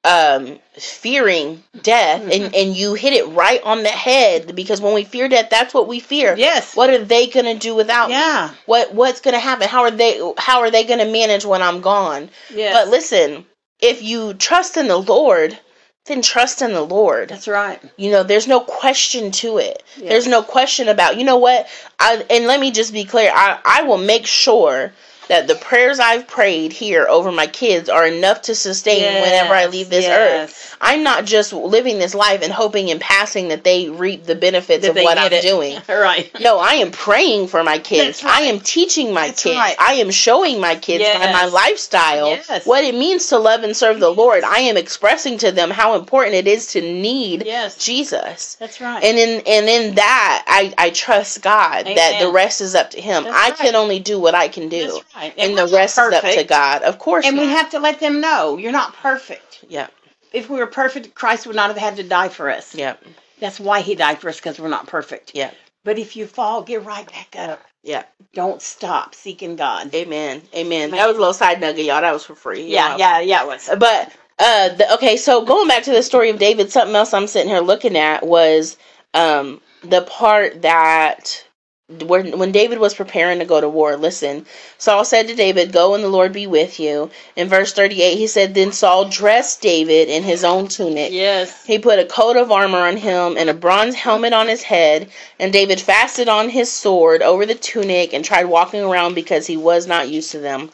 [0.05, 2.31] um fearing death Mm-hmm.
[2.31, 5.75] and and you hit it right on the head because when we fear death, that's
[5.75, 6.35] what we fear.
[6.37, 6.75] Yes.
[6.77, 8.15] What are they gonna do without me?
[8.15, 8.51] Yeah.
[8.67, 9.69] What what's gonna happen?
[9.69, 12.31] How are they how are they gonna manage when I'm gone?
[12.55, 12.75] Yes.
[12.75, 13.45] But listen,
[13.81, 15.59] if you trust in the Lord,
[16.07, 17.29] then trust in the Lord.
[17.29, 17.81] That's right.
[17.97, 19.83] You know, there's no question to it.
[19.97, 20.09] Yes.
[20.09, 21.67] There's no question about, you know what?
[21.99, 23.31] I and let me just be clear.
[23.35, 24.93] I I will make sure
[25.29, 29.67] that the prayers I've prayed here over my kids are enough to sustain whenever I
[29.67, 30.51] leave this yes.
[30.51, 30.77] earth.
[30.81, 34.83] I'm not just living this life and hoping and passing that they reap the benefits
[34.87, 35.43] That of what I'm it.
[35.43, 35.81] doing.
[35.88, 36.31] Right.
[36.41, 38.23] No, I am praying for my kids.
[38.23, 38.35] Right.
[38.35, 39.57] I am teaching my That's kids.
[39.57, 39.75] right.
[39.79, 42.67] I am showing my kids by my lifestyle Yes.
[42.67, 44.45] what it means to love and serve the Lord.
[44.45, 47.77] I am expressing to them how important it is to need Yes.
[47.79, 48.55] Jesus.
[48.61, 49.03] That's right.
[49.03, 53.01] And in and in that I, I trust God that the rest is up to
[53.01, 53.25] him.
[53.25, 53.59] That's I right.
[53.59, 54.87] can only do what I can do.
[54.93, 55.35] That's right.
[55.37, 56.83] And we're the not rest is up to God.
[56.83, 57.27] Of course.
[57.27, 59.64] And we have to let them know you're not perfect.
[59.69, 59.88] Yeah.
[60.33, 62.75] If we were perfect, Christ would not have had to die for us.
[62.75, 62.97] Yeah.
[63.41, 65.33] That's why He died for us because we're not perfect.
[65.35, 65.51] Yeah.
[65.85, 67.62] But if you fall, get right back up.
[67.83, 68.05] Yeah.
[68.35, 69.95] Don't stop seeking God.
[69.95, 70.43] Amen.
[70.55, 70.91] Amen.
[70.91, 72.01] That was a little side nugget, y'all.
[72.01, 72.64] That was for free.
[72.67, 72.99] yeah, Y'all.
[72.99, 73.43] yeah, yeah.
[73.43, 73.71] It was.
[73.79, 77.27] But uh the, okay, so going back to the story of David, something else I'm
[77.27, 78.77] sitting here looking at was
[79.14, 81.45] um the part that
[81.88, 84.44] when when David was preparing to go to war, listen,
[84.77, 87.11] Saul said to David, Go and the Lord be with you.
[87.35, 91.12] In verse 38, he said, Then Saul dressed David in his own tunic.
[91.12, 91.64] Yes.
[91.64, 95.09] He put a coat of armor on him and a bronze helmet on his head,
[95.40, 99.57] and David fastened on his sword over the tunic and tried walking around because he
[99.57, 100.70] was not used to them.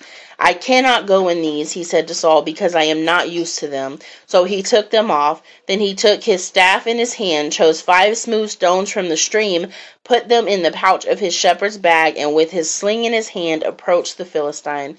[0.47, 3.67] I cannot go in these, he said to Saul, because I am not used to
[3.67, 3.99] them.
[4.27, 5.43] So he took them off.
[5.67, 9.69] Then he took his staff in his hand, chose five smooth stones from the stream,
[10.05, 13.29] put them in the pouch of his shepherd's bag, and with his sling in his
[13.29, 14.99] hand approached the Philistine.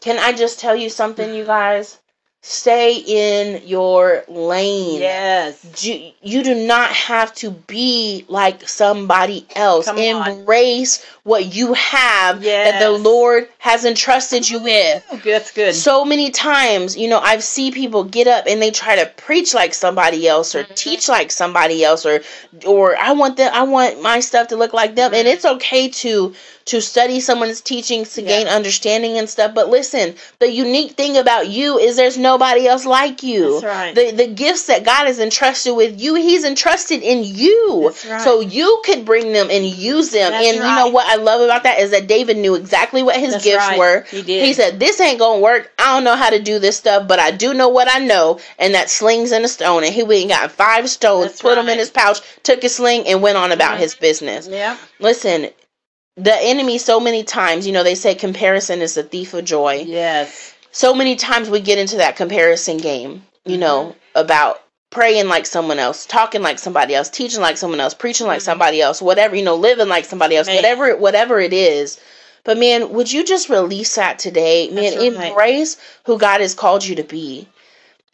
[0.00, 1.98] Can I just tell you something, you guys?
[2.44, 5.00] Stay in your lane.
[5.00, 5.84] Yes.
[5.84, 9.86] You, you do not have to be like somebody else.
[9.86, 10.28] Come on.
[10.40, 15.22] Embrace what you have that the Lord has entrusted you with.
[15.22, 15.72] That's good.
[15.72, 19.54] So many times, you know, I've seen people get up and they try to preach
[19.54, 20.74] like somebody else or Mhm.
[20.74, 22.22] teach like somebody else or
[22.66, 25.32] or I want them I want my stuff to look like them and Mhm.
[25.32, 26.34] it's okay to
[26.66, 28.28] to study someone's teachings to Yeah.
[28.28, 32.84] gain understanding and stuff but listen the unique thing about you is there's nobody else
[32.86, 33.94] like you That's right.
[33.94, 38.20] the the gifts that God has entrusted with you he's entrusted in you right.
[38.20, 41.40] so you could bring them and use them That's and you know what I love
[41.40, 43.78] about that is that David knew exactly what his That's gifts right.
[43.78, 44.44] were He did.
[44.44, 45.72] he said, This ain't gonna work.
[45.78, 48.38] I don't know how to do this stuff, but I do know what I know,
[48.58, 49.84] and that slings and a stone.
[49.84, 52.74] And he went and got five stones, That's put them in his pouch, took his
[52.76, 54.46] sling, and went on about his business.
[54.48, 54.76] Yeah.
[55.00, 55.48] Listen,
[56.16, 59.84] the enemy, so many times, you know, they say comparison is the thief of joy.
[59.86, 60.54] Yes.
[60.70, 65.78] So many times we get into that comparison game, you know, about praying like someone
[65.78, 68.44] else, talking like somebody else, teaching like someone else, preaching like Mhm.
[68.44, 70.56] somebody else, whatever, you know, living like somebody else, Man.
[70.56, 71.98] whatever whatever it is.
[72.44, 74.68] But man, would you just release that today?
[74.68, 75.14] Man, right.
[75.14, 77.48] embrace who God has called you to be.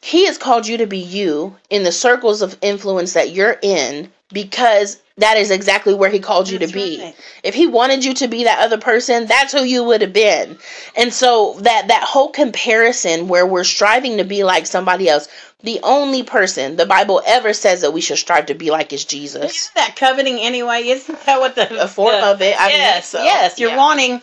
[0.00, 4.12] He has called you to be you in the circles of influence that you're in
[4.32, 7.00] because that is exactly where he called you to be.
[7.02, 7.14] right.
[7.42, 10.58] If he wanted you to be that other person, that's who you would have been.
[10.96, 15.28] And so that that whole comparison where we're striving to be like somebody else,
[15.62, 19.04] the only person the Bible ever says that we should strive to be like is
[19.04, 19.44] Jesus.
[19.56, 20.86] Isn't that coveting anyway?
[20.88, 22.58] Isn't that what the A form the- of it.
[22.60, 23.58] I yes, mean, so, yes.
[23.58, 23.76] You're yeah.
[23.76, 24.22] wanting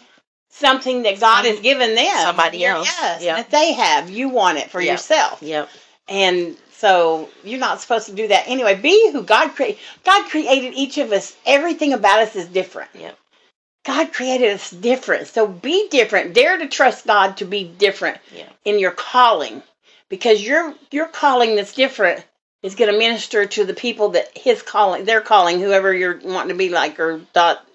[0.49, 2.17] something that God Some- has given them.
[2.21, 2.87] somebody else.
[2.87, 3.35] Yes, Yeah.
[3.35, 4.09] that they have.
[4.09, 4.93] You want it for Yeah.
[4.93, 5.39] yourself.
[5.41, 5.69] Yep.
[6.07, 8.75] And so you're not supposed to do that anyway.
[8.75, 9.79] Be who God created.
[10.03, 11.35] God created each of us.
[11.45, 12.89] Everything about us is different.
[12.93, 13.17] Yep.
[13.85, 15.27] God created us different.
[15.27, 16.33] So be different.
[16.33, 18.49] Dare to trust God to be different Yeah.
[18.65, 19.61] in your calling.
[20.09, 22.23] Because your your calling that's different
[22.61, 26.49] is going to minister to the people that his calling, their calling, whoever you're wanting
[26.49, 27.65] to be like or thought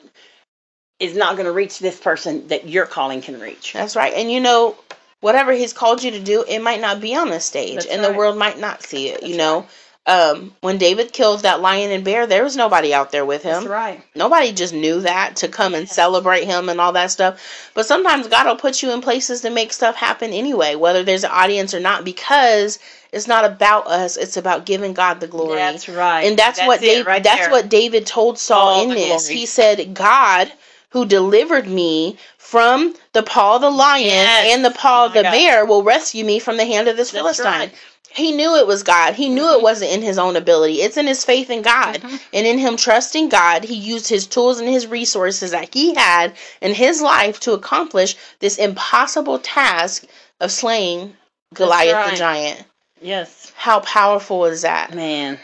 [0.99, 3.73] is not going to reach this person that your calling can reach.
[3.73, 4.13] That's right.
[4.15, 4.77] And you know,
[5.21, 8.03] whatever he's called you to do, it might not be on the stage That's and
[8.05, 9.67] the world might not see it, you That's know.
[10.07, 13.65] Um, when David killed that lion and bear, there was nobody out there with him.
[13.65, 14.03] That's right.
[14.15, 17.71] Nobody just knew that to come and celebrate him and all that stuff.
[17.75, 21.23] But sometimes God will put you in places to make stuff happen anyway, whether there's
[21.23, 22.79] an audience or not, because
[23.13, 25.59] it's not about us, it's about giving God the glory.
[25.59, 26.23] That's right.
[26.23, 27.51] and that's, what David right that's there.
[27.51, 29.29] what David told Saul All in this.
[29.29, 29.39] glory.
[29.39, 30.51] He said, God
[30.91, 34.55] who delivered me from the paw of the lion Yes.
[34.55, 35.31] and the paw of My the God.
[35.33, 37.47] bear will rescue me from the hand of this That's Philistine.
[37.61, 37.73] right.
[38.13, 39.15] He knew it was God.
[39.15, 39.63] He knew it Mhm.
[39.63, 40.83] wasn't in his own ability.
[40.83, 42.01] It's in his faith in God.
[42.03, 42.21] Mhm.
[42.33, 46.33] And in him trusting God, he used his tools and his resources that he had
[46.61, 50.03] in his life to accomplish this impossible task
[50.41, 51.17] of slaying
[51.55, 52.65] Goliath the giant.
[53.01, 53.53] Yes.
[53.55, 54.93] How powerful is that?
[54.93, 55.39] Man.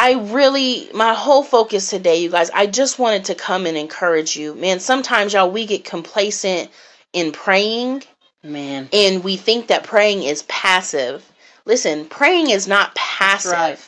[0.00, 4.36] I really, my whole focus today, you guys, I just wanted to come and encourage
[4.36, 4.54] you.
[4.54, 6.70] Man, sometimes, y'all, we get complacent
[7.12, 8.04] in praying
[8.44, 8.88] Man.
[8.92, 11.28] and we think that praying is passive.
[11.64, 13.52] Listen, praying is not passive.
[13.52, 13.87] right.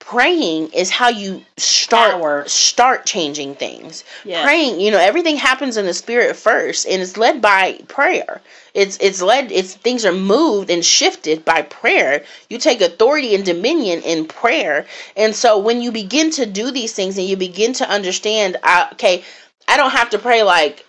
[0.00, 2.44] Praying is how you start Power.
[2.46, 4.04] start changing things.
[4.24, 4.44] Yes.
[4.44, 8.40] Praying, you know, everything happens in the spirit first and it's led by prayer.
[8.74, 12.24] It's it's led it's things are moved and shifted by prayer.
[12.48, 14.86] You take authority and dominion in prayer.
[15.16, 18.88] And so when you begin to do these things and you begin to understand, uh,
[18.92, 19.24] okay,
[19.66, 20.86] I don't have to pray like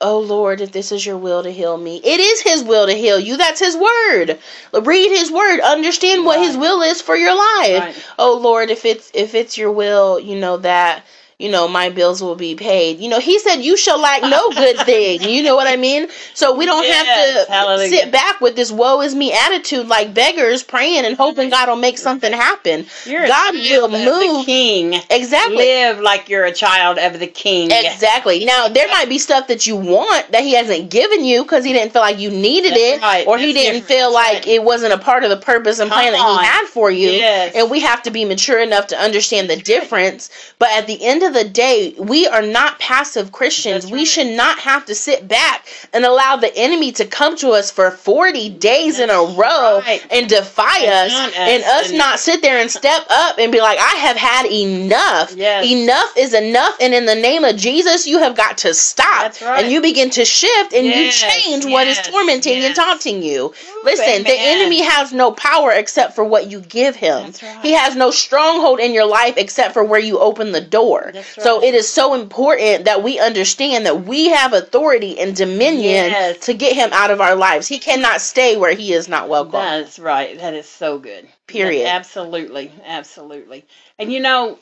[0.00, 2.00] Oh Lord, if this is your will to heal me.
[2.04, 3.36] It is his will to heal you.
[3.36, 4.38] That's his word.
[4.72, 5.60] Read his word.
[5.60, 7.80] Understand what his will is for your life.
[7.80, 8.06] Right.
[8.16, 11.04] Oh Lord, if it's if it's your will, you know that
[11.38, 12.98] you know my bills will be paid.
[12.98, 15.22] You know, he said you shall lack no good thing.
[15.22, 16.08] You know what I mean?
[16.34, 17.88] So we don't Yes, have to hallelujah.
[17.90, 21.50] sit back with this woe is me attitude like beggars praying and hoping mm-hmm.
[21.50, 22.86] God will make something happen.
[23.06, 24.46] You're God will move.
[24.46, 24.94] king.
[25.10, 25.56] Exactly.
[25.58, 27.70] Live like you're a child of the king.
[27.72, 28.44] Exactly.
[28.44, 31.72] Now there might be stuff that you want that he hasn't given you because he
[31.72, 33.26] didn't feel like you needed That's it, right.
[33.28, 33.84] or he didn't different.
[33.86, 36.40] feel That's like it wasn't a part of the purpose and Come plan that on.
[36.40, 37.10] he had for you.
[37.10, 37.54] Yes.
[37.54, 40.30] And we have to be mature enough to understand the difference.
[40.58, 43.84] But at the end of the day, we are not passive Christians.
[43.84, 47.50] That's we should not have to sit back and allow the enemy to come to
[47.50, 50.04] us for 40 days in a row right.
[50.10, 53.50] and defy And us, us and us and- not sit there and step up and
[53.52, 55.34] be like, I have had enough.
[55.34, 55.66] Yes.
[55.66, 56.76] Enough is enough.
[56.80, 59.22] And in the name of Jesus, you have got to stop.
[59.22, 59.62] That's right.
[59.64, 63.22] And you begin to shift and Yes, you change what is yes, tormenting and taunting
[63.22, 63.52] you.
[63.84, 67.24] Listen, the enemy has no power except for what you give him.
[67.26, 67.60] That's right.
[67.62, 71.12] He has no stronghold in your life except for where you open the door.
[71.18, 76.10] That's So it is so important that we understand that we have authority and dominion
[76.10, 76.38] Yes.
[76.46, 77.66] to get him out of our lives.
[77.68, 79.52] He cannot stay where he is not welcome.
[79.60, 80.38] That's right.
[80.38, 81.28] That is so good.
[81.46, 81.86] Period.
[81.86, 82.72] That- absolutely.
[82.86, 83.64] Absolutely.
[83.98, 84.58] And you know,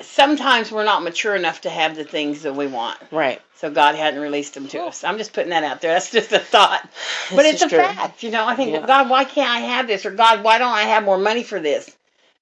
[0.00, 2.98] sometimes we're not mature enough to have the things that we want.
[3.10, 3.40] Right.
[3.56, 5.04] So God hadn't released them to us.
[5.04, 5.92] I'm just putting that out there.
[5.92, 6.88] That's just a thought.
[7.30, 7.78] But This it's a true.
[7.78, 8.22] fact.
[8.22, 8.86] You know, I think, Yeah.
[8.86, 10.06] God, why can't I have this?
[10.06, 11.94] Or God, why don't I have more money for this?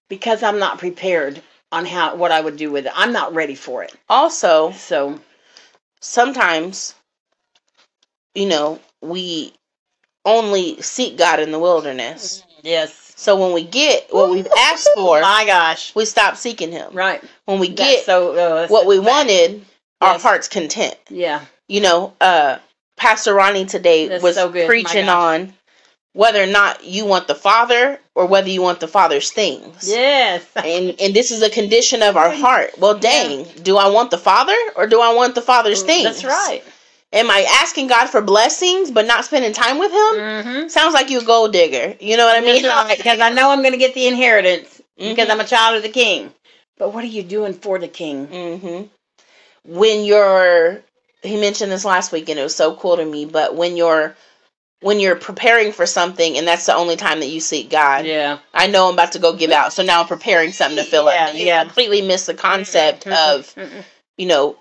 [0.09, 1.43] Because I'm not prepared
[1.73, 2.93] on how what I would do with it.
[2.95, 3.95] I'm not ready for it.
[4.09, 5.21] Also, So
[6.01, 6.95] sometimes,
[8.35, 9.53] you know, we
[10.25, 12.43] only seek God in the wilderness.
[12.63, 13.13] yes.
[13.17, 15.95] So when we get what we've asked for, My gosh.
[15.97, 16.93] we stop seeking Him.
[16.93, 17.23] Right.
[17.47, 19.09] When we That's get so uh, what we fact.
[19.09, 19.65] wanted,
[20.01, 20.95] our heart's content.
[21.11, 21.45] Yeah.
[21.67, 22.59] You know, uh,
[22.97, 24.51] Pastor Ronnie today That's was so.
[24.51, 25.53] Preaching on
[26.15, 29.89] whether or not you want the Father or whether you want the Father's things.
[29.89, 30.45] Yes.
[30.57, 32.79] And and this is a condition of our heart.
[32.79, 33.01] Well, Yeah.
[33.01, 36.05] dang, do I want the Father or do I want the Father's things?
[36.05, 36.63] That's right.
[37.13, 39.99] Am I asking God for blessings but not spending time with Him?
[39.99, 40.69] Mm-hmm.
[40.69, 41.97] Sounds like you a gold digger.
[42.01, 42.63] You know what I mean?
[42.97, 45.31] Because I know I'm going to get the inheritance because Mhm.
[45.31, 46.33] I'm a child of the king.
[46.79, 48.27] But what are you doing for the king?
[48.27, 48.83] hmm
[49.65, 50.83] When you're,
[51.23, 53.25] he mentioned this last week, and it was so cool to me.
[53.25, 54.15] But when you're,
[54.81, 58.07] when you're preparing for something, and that's the only time that you seek God.
[58.07, 58.39] Yeah.
[58.55, 61.07] I know I'm about to go give out, so now I'm preparing something to fill
[61.07, 61.35] Yeah, up.
[61.35, 61.65] You yeah.
[61.65, 63.85] completely miss the concept Mhm, of mhm.
[64.17, 64.57] you know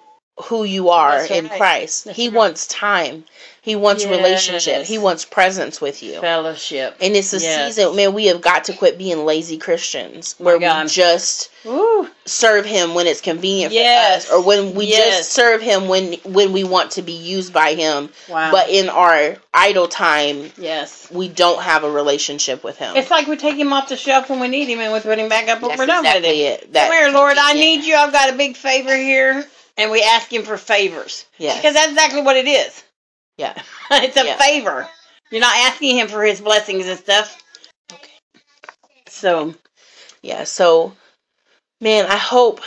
[0.46, 1.50] who you are That's in.
[1.50, 2.06] Christ.
[2.06, 2.36] That's he right.
[2.38, 3.24] wants time.
[3.62, 4.86] He wants relationship.
[4.86, 6.22] He wants presence with you.
[6.22, 6.96] fellowship.
[7.02, 7.76] And it's a Yes.
[7.76, 8.14] season, man.
[8.14, 12.10] We have got to quit being lazy Christians, where we just Ooh.
[12.26, 14.26] serve Him when it's convenient for Yes.
[14.28, 15.18] us, or when we Yes.
[15.18, 18.10] just serve Him when when we want to be used by Him.
[18.30, 18.52] Wow.
[18.52, 21.08] But in our idle time, yes.
[21.12, 22.96] we don't have a relationship with Him.
[22.96, 25.20] It's like we take him off the shelf when we need him and we put
[25.20, 26.70] him back up when That's we're done exactly with him.
[26.70, 26.74] it.
[26.74, 27.38] That, Come here, Lord.
[27.38, 27.96] I need you.
[27.96, 29.46] I've got a big favor here.
[29.78, 31.26] And we ask him for favors.
[31.38, 31.58] Yes.
[31.58, 32.84] Because that's exactly what it is.
[33.38, 33.54] Yeah.
[33.92, 34.38] it's a Yeah.
[34.38, 34.88] favor.
[35.30, 37.42] You're not asking him for his blessings and stuff.
[37.94, 38.12] Okay.
[39.08, 39.54] So,
[40.22, 40.44] Yeah.
[40.46, 40.94] So,
[41.82, 42.62] man, I hope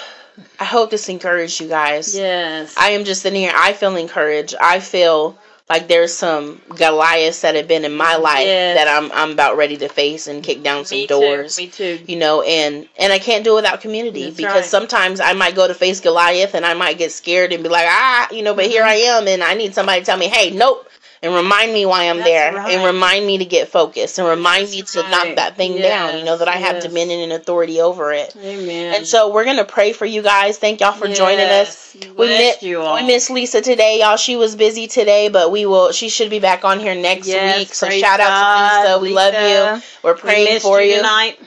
[0.58, 2.16] I hope this encouraged you guys.
[2.16, 2.74] yes.
[2.78, 3.52] I am just sitting here.
[3.54, 4.54] I feel encouraged.
[4.60, 5.36] I feel
[5.70, 8.76] like there's some Goliaths that have been in my life Yes.
[8.76, 11.56] that I'm I'm about ready to face and kick down some Me doors.
[11.56, 11.62] Too.
[11.62, 12.04] Me too.
[12.06, 14.64] You know, and and I can't do it without community That's because right.
[14.64, 17.86] sometimes I might go to face Goliath and I might get scared and be like,
[17.88, 18.90] ah, you know, but here Mm-hmm.
[18.90, 20.88] I am and I need somebody to tell me, hey, nope,
[21.22, 22.72] and remind me why I'm That's there right.
[22.74, 26.18] and remind me to get focused and remind That's me to knock that thing down.
[26.18, 26.92] You know that I have Yes, yes.
[26.92, 28.34] dominion and authority over it.
[28.36, 28.94] Amen.
[28.94, 30.58] And so we're gonna pray for you guys.
[30.58, 31.94] Thank y'all for joining us.
[32.16, 32.94] We miss you all.
[32.94, 34.16] we miss Lisa today, y'all.
[34.16, 35.92] She was busy today, but we will.
[35.92, 37.74] She should be back on here next Yes, week.
[37.74, 39.02] So shout out to Lisa.
[39.02, 39.82] We love you.
[40.02, 40.96] We're praying missed for you.
[40.96, 41.38] tonight.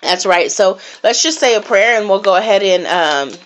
[0.00, 0.50] That's right.
[0.50, 2.86] So let's just say a prayer, and we'll go ahead and
[3.32, 3.38] um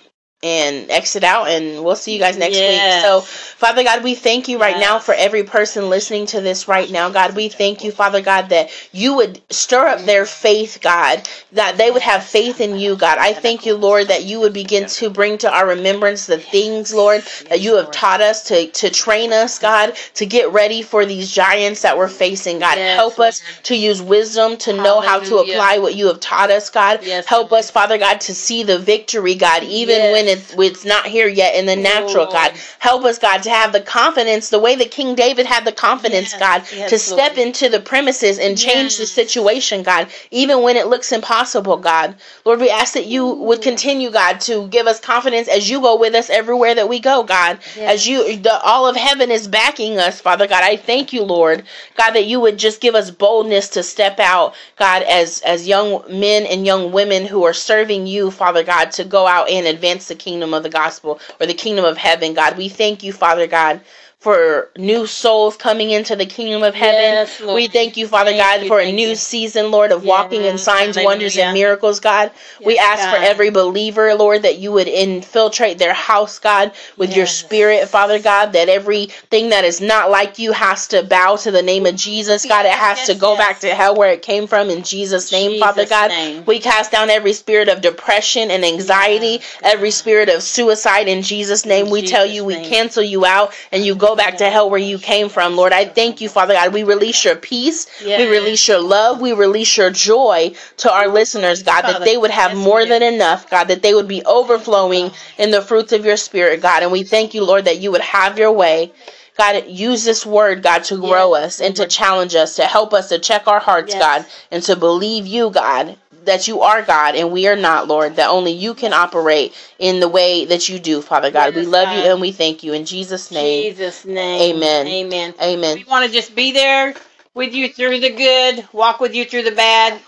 [0.43, 2.69] and exit out, and we'll see you guys next Yes.
[2.69, 3.01] week.
[3.01, 6.89] So Father God, we thank you right now for every person listening to this right
[6.91, 7.09] now.
[7.09, 11.77] God, we thank you, Father God, that you would stir up their faith, God, that
[11.77, 13.17] they would have faith in you, God.
[13.19, 16.93] I thank you, Lord, that you would begin to bring to our remembrance the things,
[16.93, 21.05] Lord, that you have taught us to, to train us, God, to get ready for
[21.05, 22.77] these giants that we're facing, God.
[22.77, 26.51] Yes, Help us to use wisdom to know how to apply what you have taught
[26.51, 26.99] us, God.
[27.03, 30.11] Yes, Help us, Father God, to see the victory, God, even Yes.
[30.11, 32.33] when it's, it's not here yet in the natural, Lord.
[32.33, 32.53] God.
[32.79, 36.31] Help us, God, to have the confidence, the way that King David had the confidence,
[36.33, 37.47] Yes, God, yes, to step Lord.
[37.47, 42.15] into the premises and change the situation, God, even when it looks impossible, God.
[42.45, 45.97] Lord, we ask that you would continue, God, to give us confidence as you go
[45.97, 47.59] with us everywhere that we go, God.
[47.77, 50.63] As you, the, all of heaven is backing us, Father God.
[50.63, 51.63] I thank you, Lord,
[51.97, 56.03] God, that you would just give us boldness to step out, God, as as young
[56.09, 60.07] men and young women who are serving you, Father God, to go out and advance
[60.07, 62.57] the kingdom of the gospel or the kingdom of heaven, God.
[62.57, 63.81] We thank you, Father God.
[64.23, 67.01] For new souls coming into the kingdom of heaven.
[67.01, 69.15] Yes, we thank you, Father Thank God, you, for a new you.
[69.15, 72.31] season, Lord, of walking in signs, wonders, and miracles, God.
[72.63, 77.13] we Yes, ask for every believer, Lord, that you would infiltrate their house, God, with
[77.13, 81.51] your spirit, Father God, that everything that is not like you has to bow to
[81.51, 82.65] the name of Jesus, God.
[82.65, 85.85] It has to go back to hell where it came from in Jesus' name, Father
[85.85, 86.07] God.
[86.07, 86.45] name.
[86.45, 91.65] We cast down every spirit of depression and anxiety, every spirit of suicide in Jesus'
[91.65, 91.87] name.
[91.87, 94.69] In we tell Jesus' you, we cancel you out and you go back to hell
[94.69, 95.73] where you came from, Lord.
[95.73, 96.73] I thank you, Father God.
[96.73, 101.63] We release your peace, we release your love, we release your joy to our listeners,
[101.63, 105.11] God, that they would have yes, more than enough, God, that they would be overflowing
[105.37, 106.83] in the fruits of your spirit, God.
[106.83, 108.91] And we thank you, Lord, that you would have your way.
[109.35, 112.93] God, use this word, God, to grow Yes, us and to challenge us, to help
[112.93, 114.01] us to check our hearts, Yes.
[114.01, 118.15] God, and to believe you, God, that you are God and we are not, Lord,
[118.17, 121.55] that only you can operate in the way that you do, Father God.
[121.55, 123.73] we Yes, love you and we thank you in Jesus' name.
[123.73, 124.55] Jesus' name.
[124.57, 124.87] Amen.
[124.87, 125.33] Amen.
[125.41, 125.77] Amen.
[125.77, 126.93] We want to just be there
[127.33, 129.99] with you through the good, walk with you through the bad,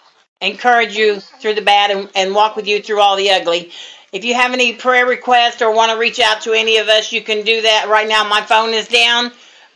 [0.42, 3.72] encourage you through the bad, and, and walk with you through all the ugly.
[4.12, 7.12] If you have any prayer requests or want to reach out to any of us,
[7.12, 7.90] you can do that.
[7.90, 9.32] Right now, my phone is down,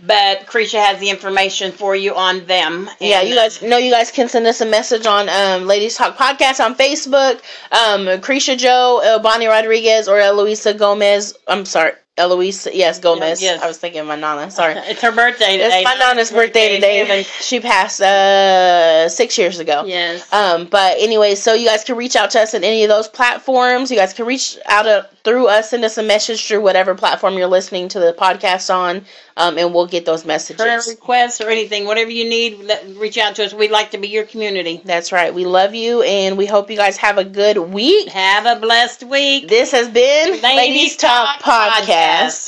[0.06, 2.90] but Krisha has the information for you on them.
[3.00, 6.18] Yeah, you guys know you guys can send us a message on um, Ladies Talk
[6.18, 7.36] Podcast on Facebook.
[7.72, 11.38] Um, Creisha Joe, uh, Bonnie Rodriguez, or Eloisa Gomez.
[11.48, 12.72] I'm sorry, Eloisa.
[12.74, 13.42] Yes, Gomez.
[13.42, 13.62] yes.
[13.62, 14.50] I was thinking of my nana.
[14.52, 14.76] Sorry.
[14.90, 15.82] It's her birthday today.
[15.82, 17.24] It's my nana's birthday today.
[17.24, 19.84] She passed uh, six years ago.
[19.86, 20.32] Yes.
[20.32, 23.08] Um, but anyway, so you guys can reach out to us on any of those
[23.08, 23.92] platforms.
[23.92, 24.86] You guys can reach out
[25.30, 29.06] through us, send us a message through whatever platform you're listening to the podcast on,
[29.38, 30.60] um, and we'll get those messages.
[30.60, 33.54] prayer requests or anything, whatever you need, let, reach out to us.
[33.54, 34.82] We'd like to be your community.
[34.84, 35.32] That's right.
[35.32, 38.10] We love you, and we hope you guys have a good week.
[38.10, 39.48] Have a blessed week.
[39.48, 42.48] This has been Ladies Talk Podcast.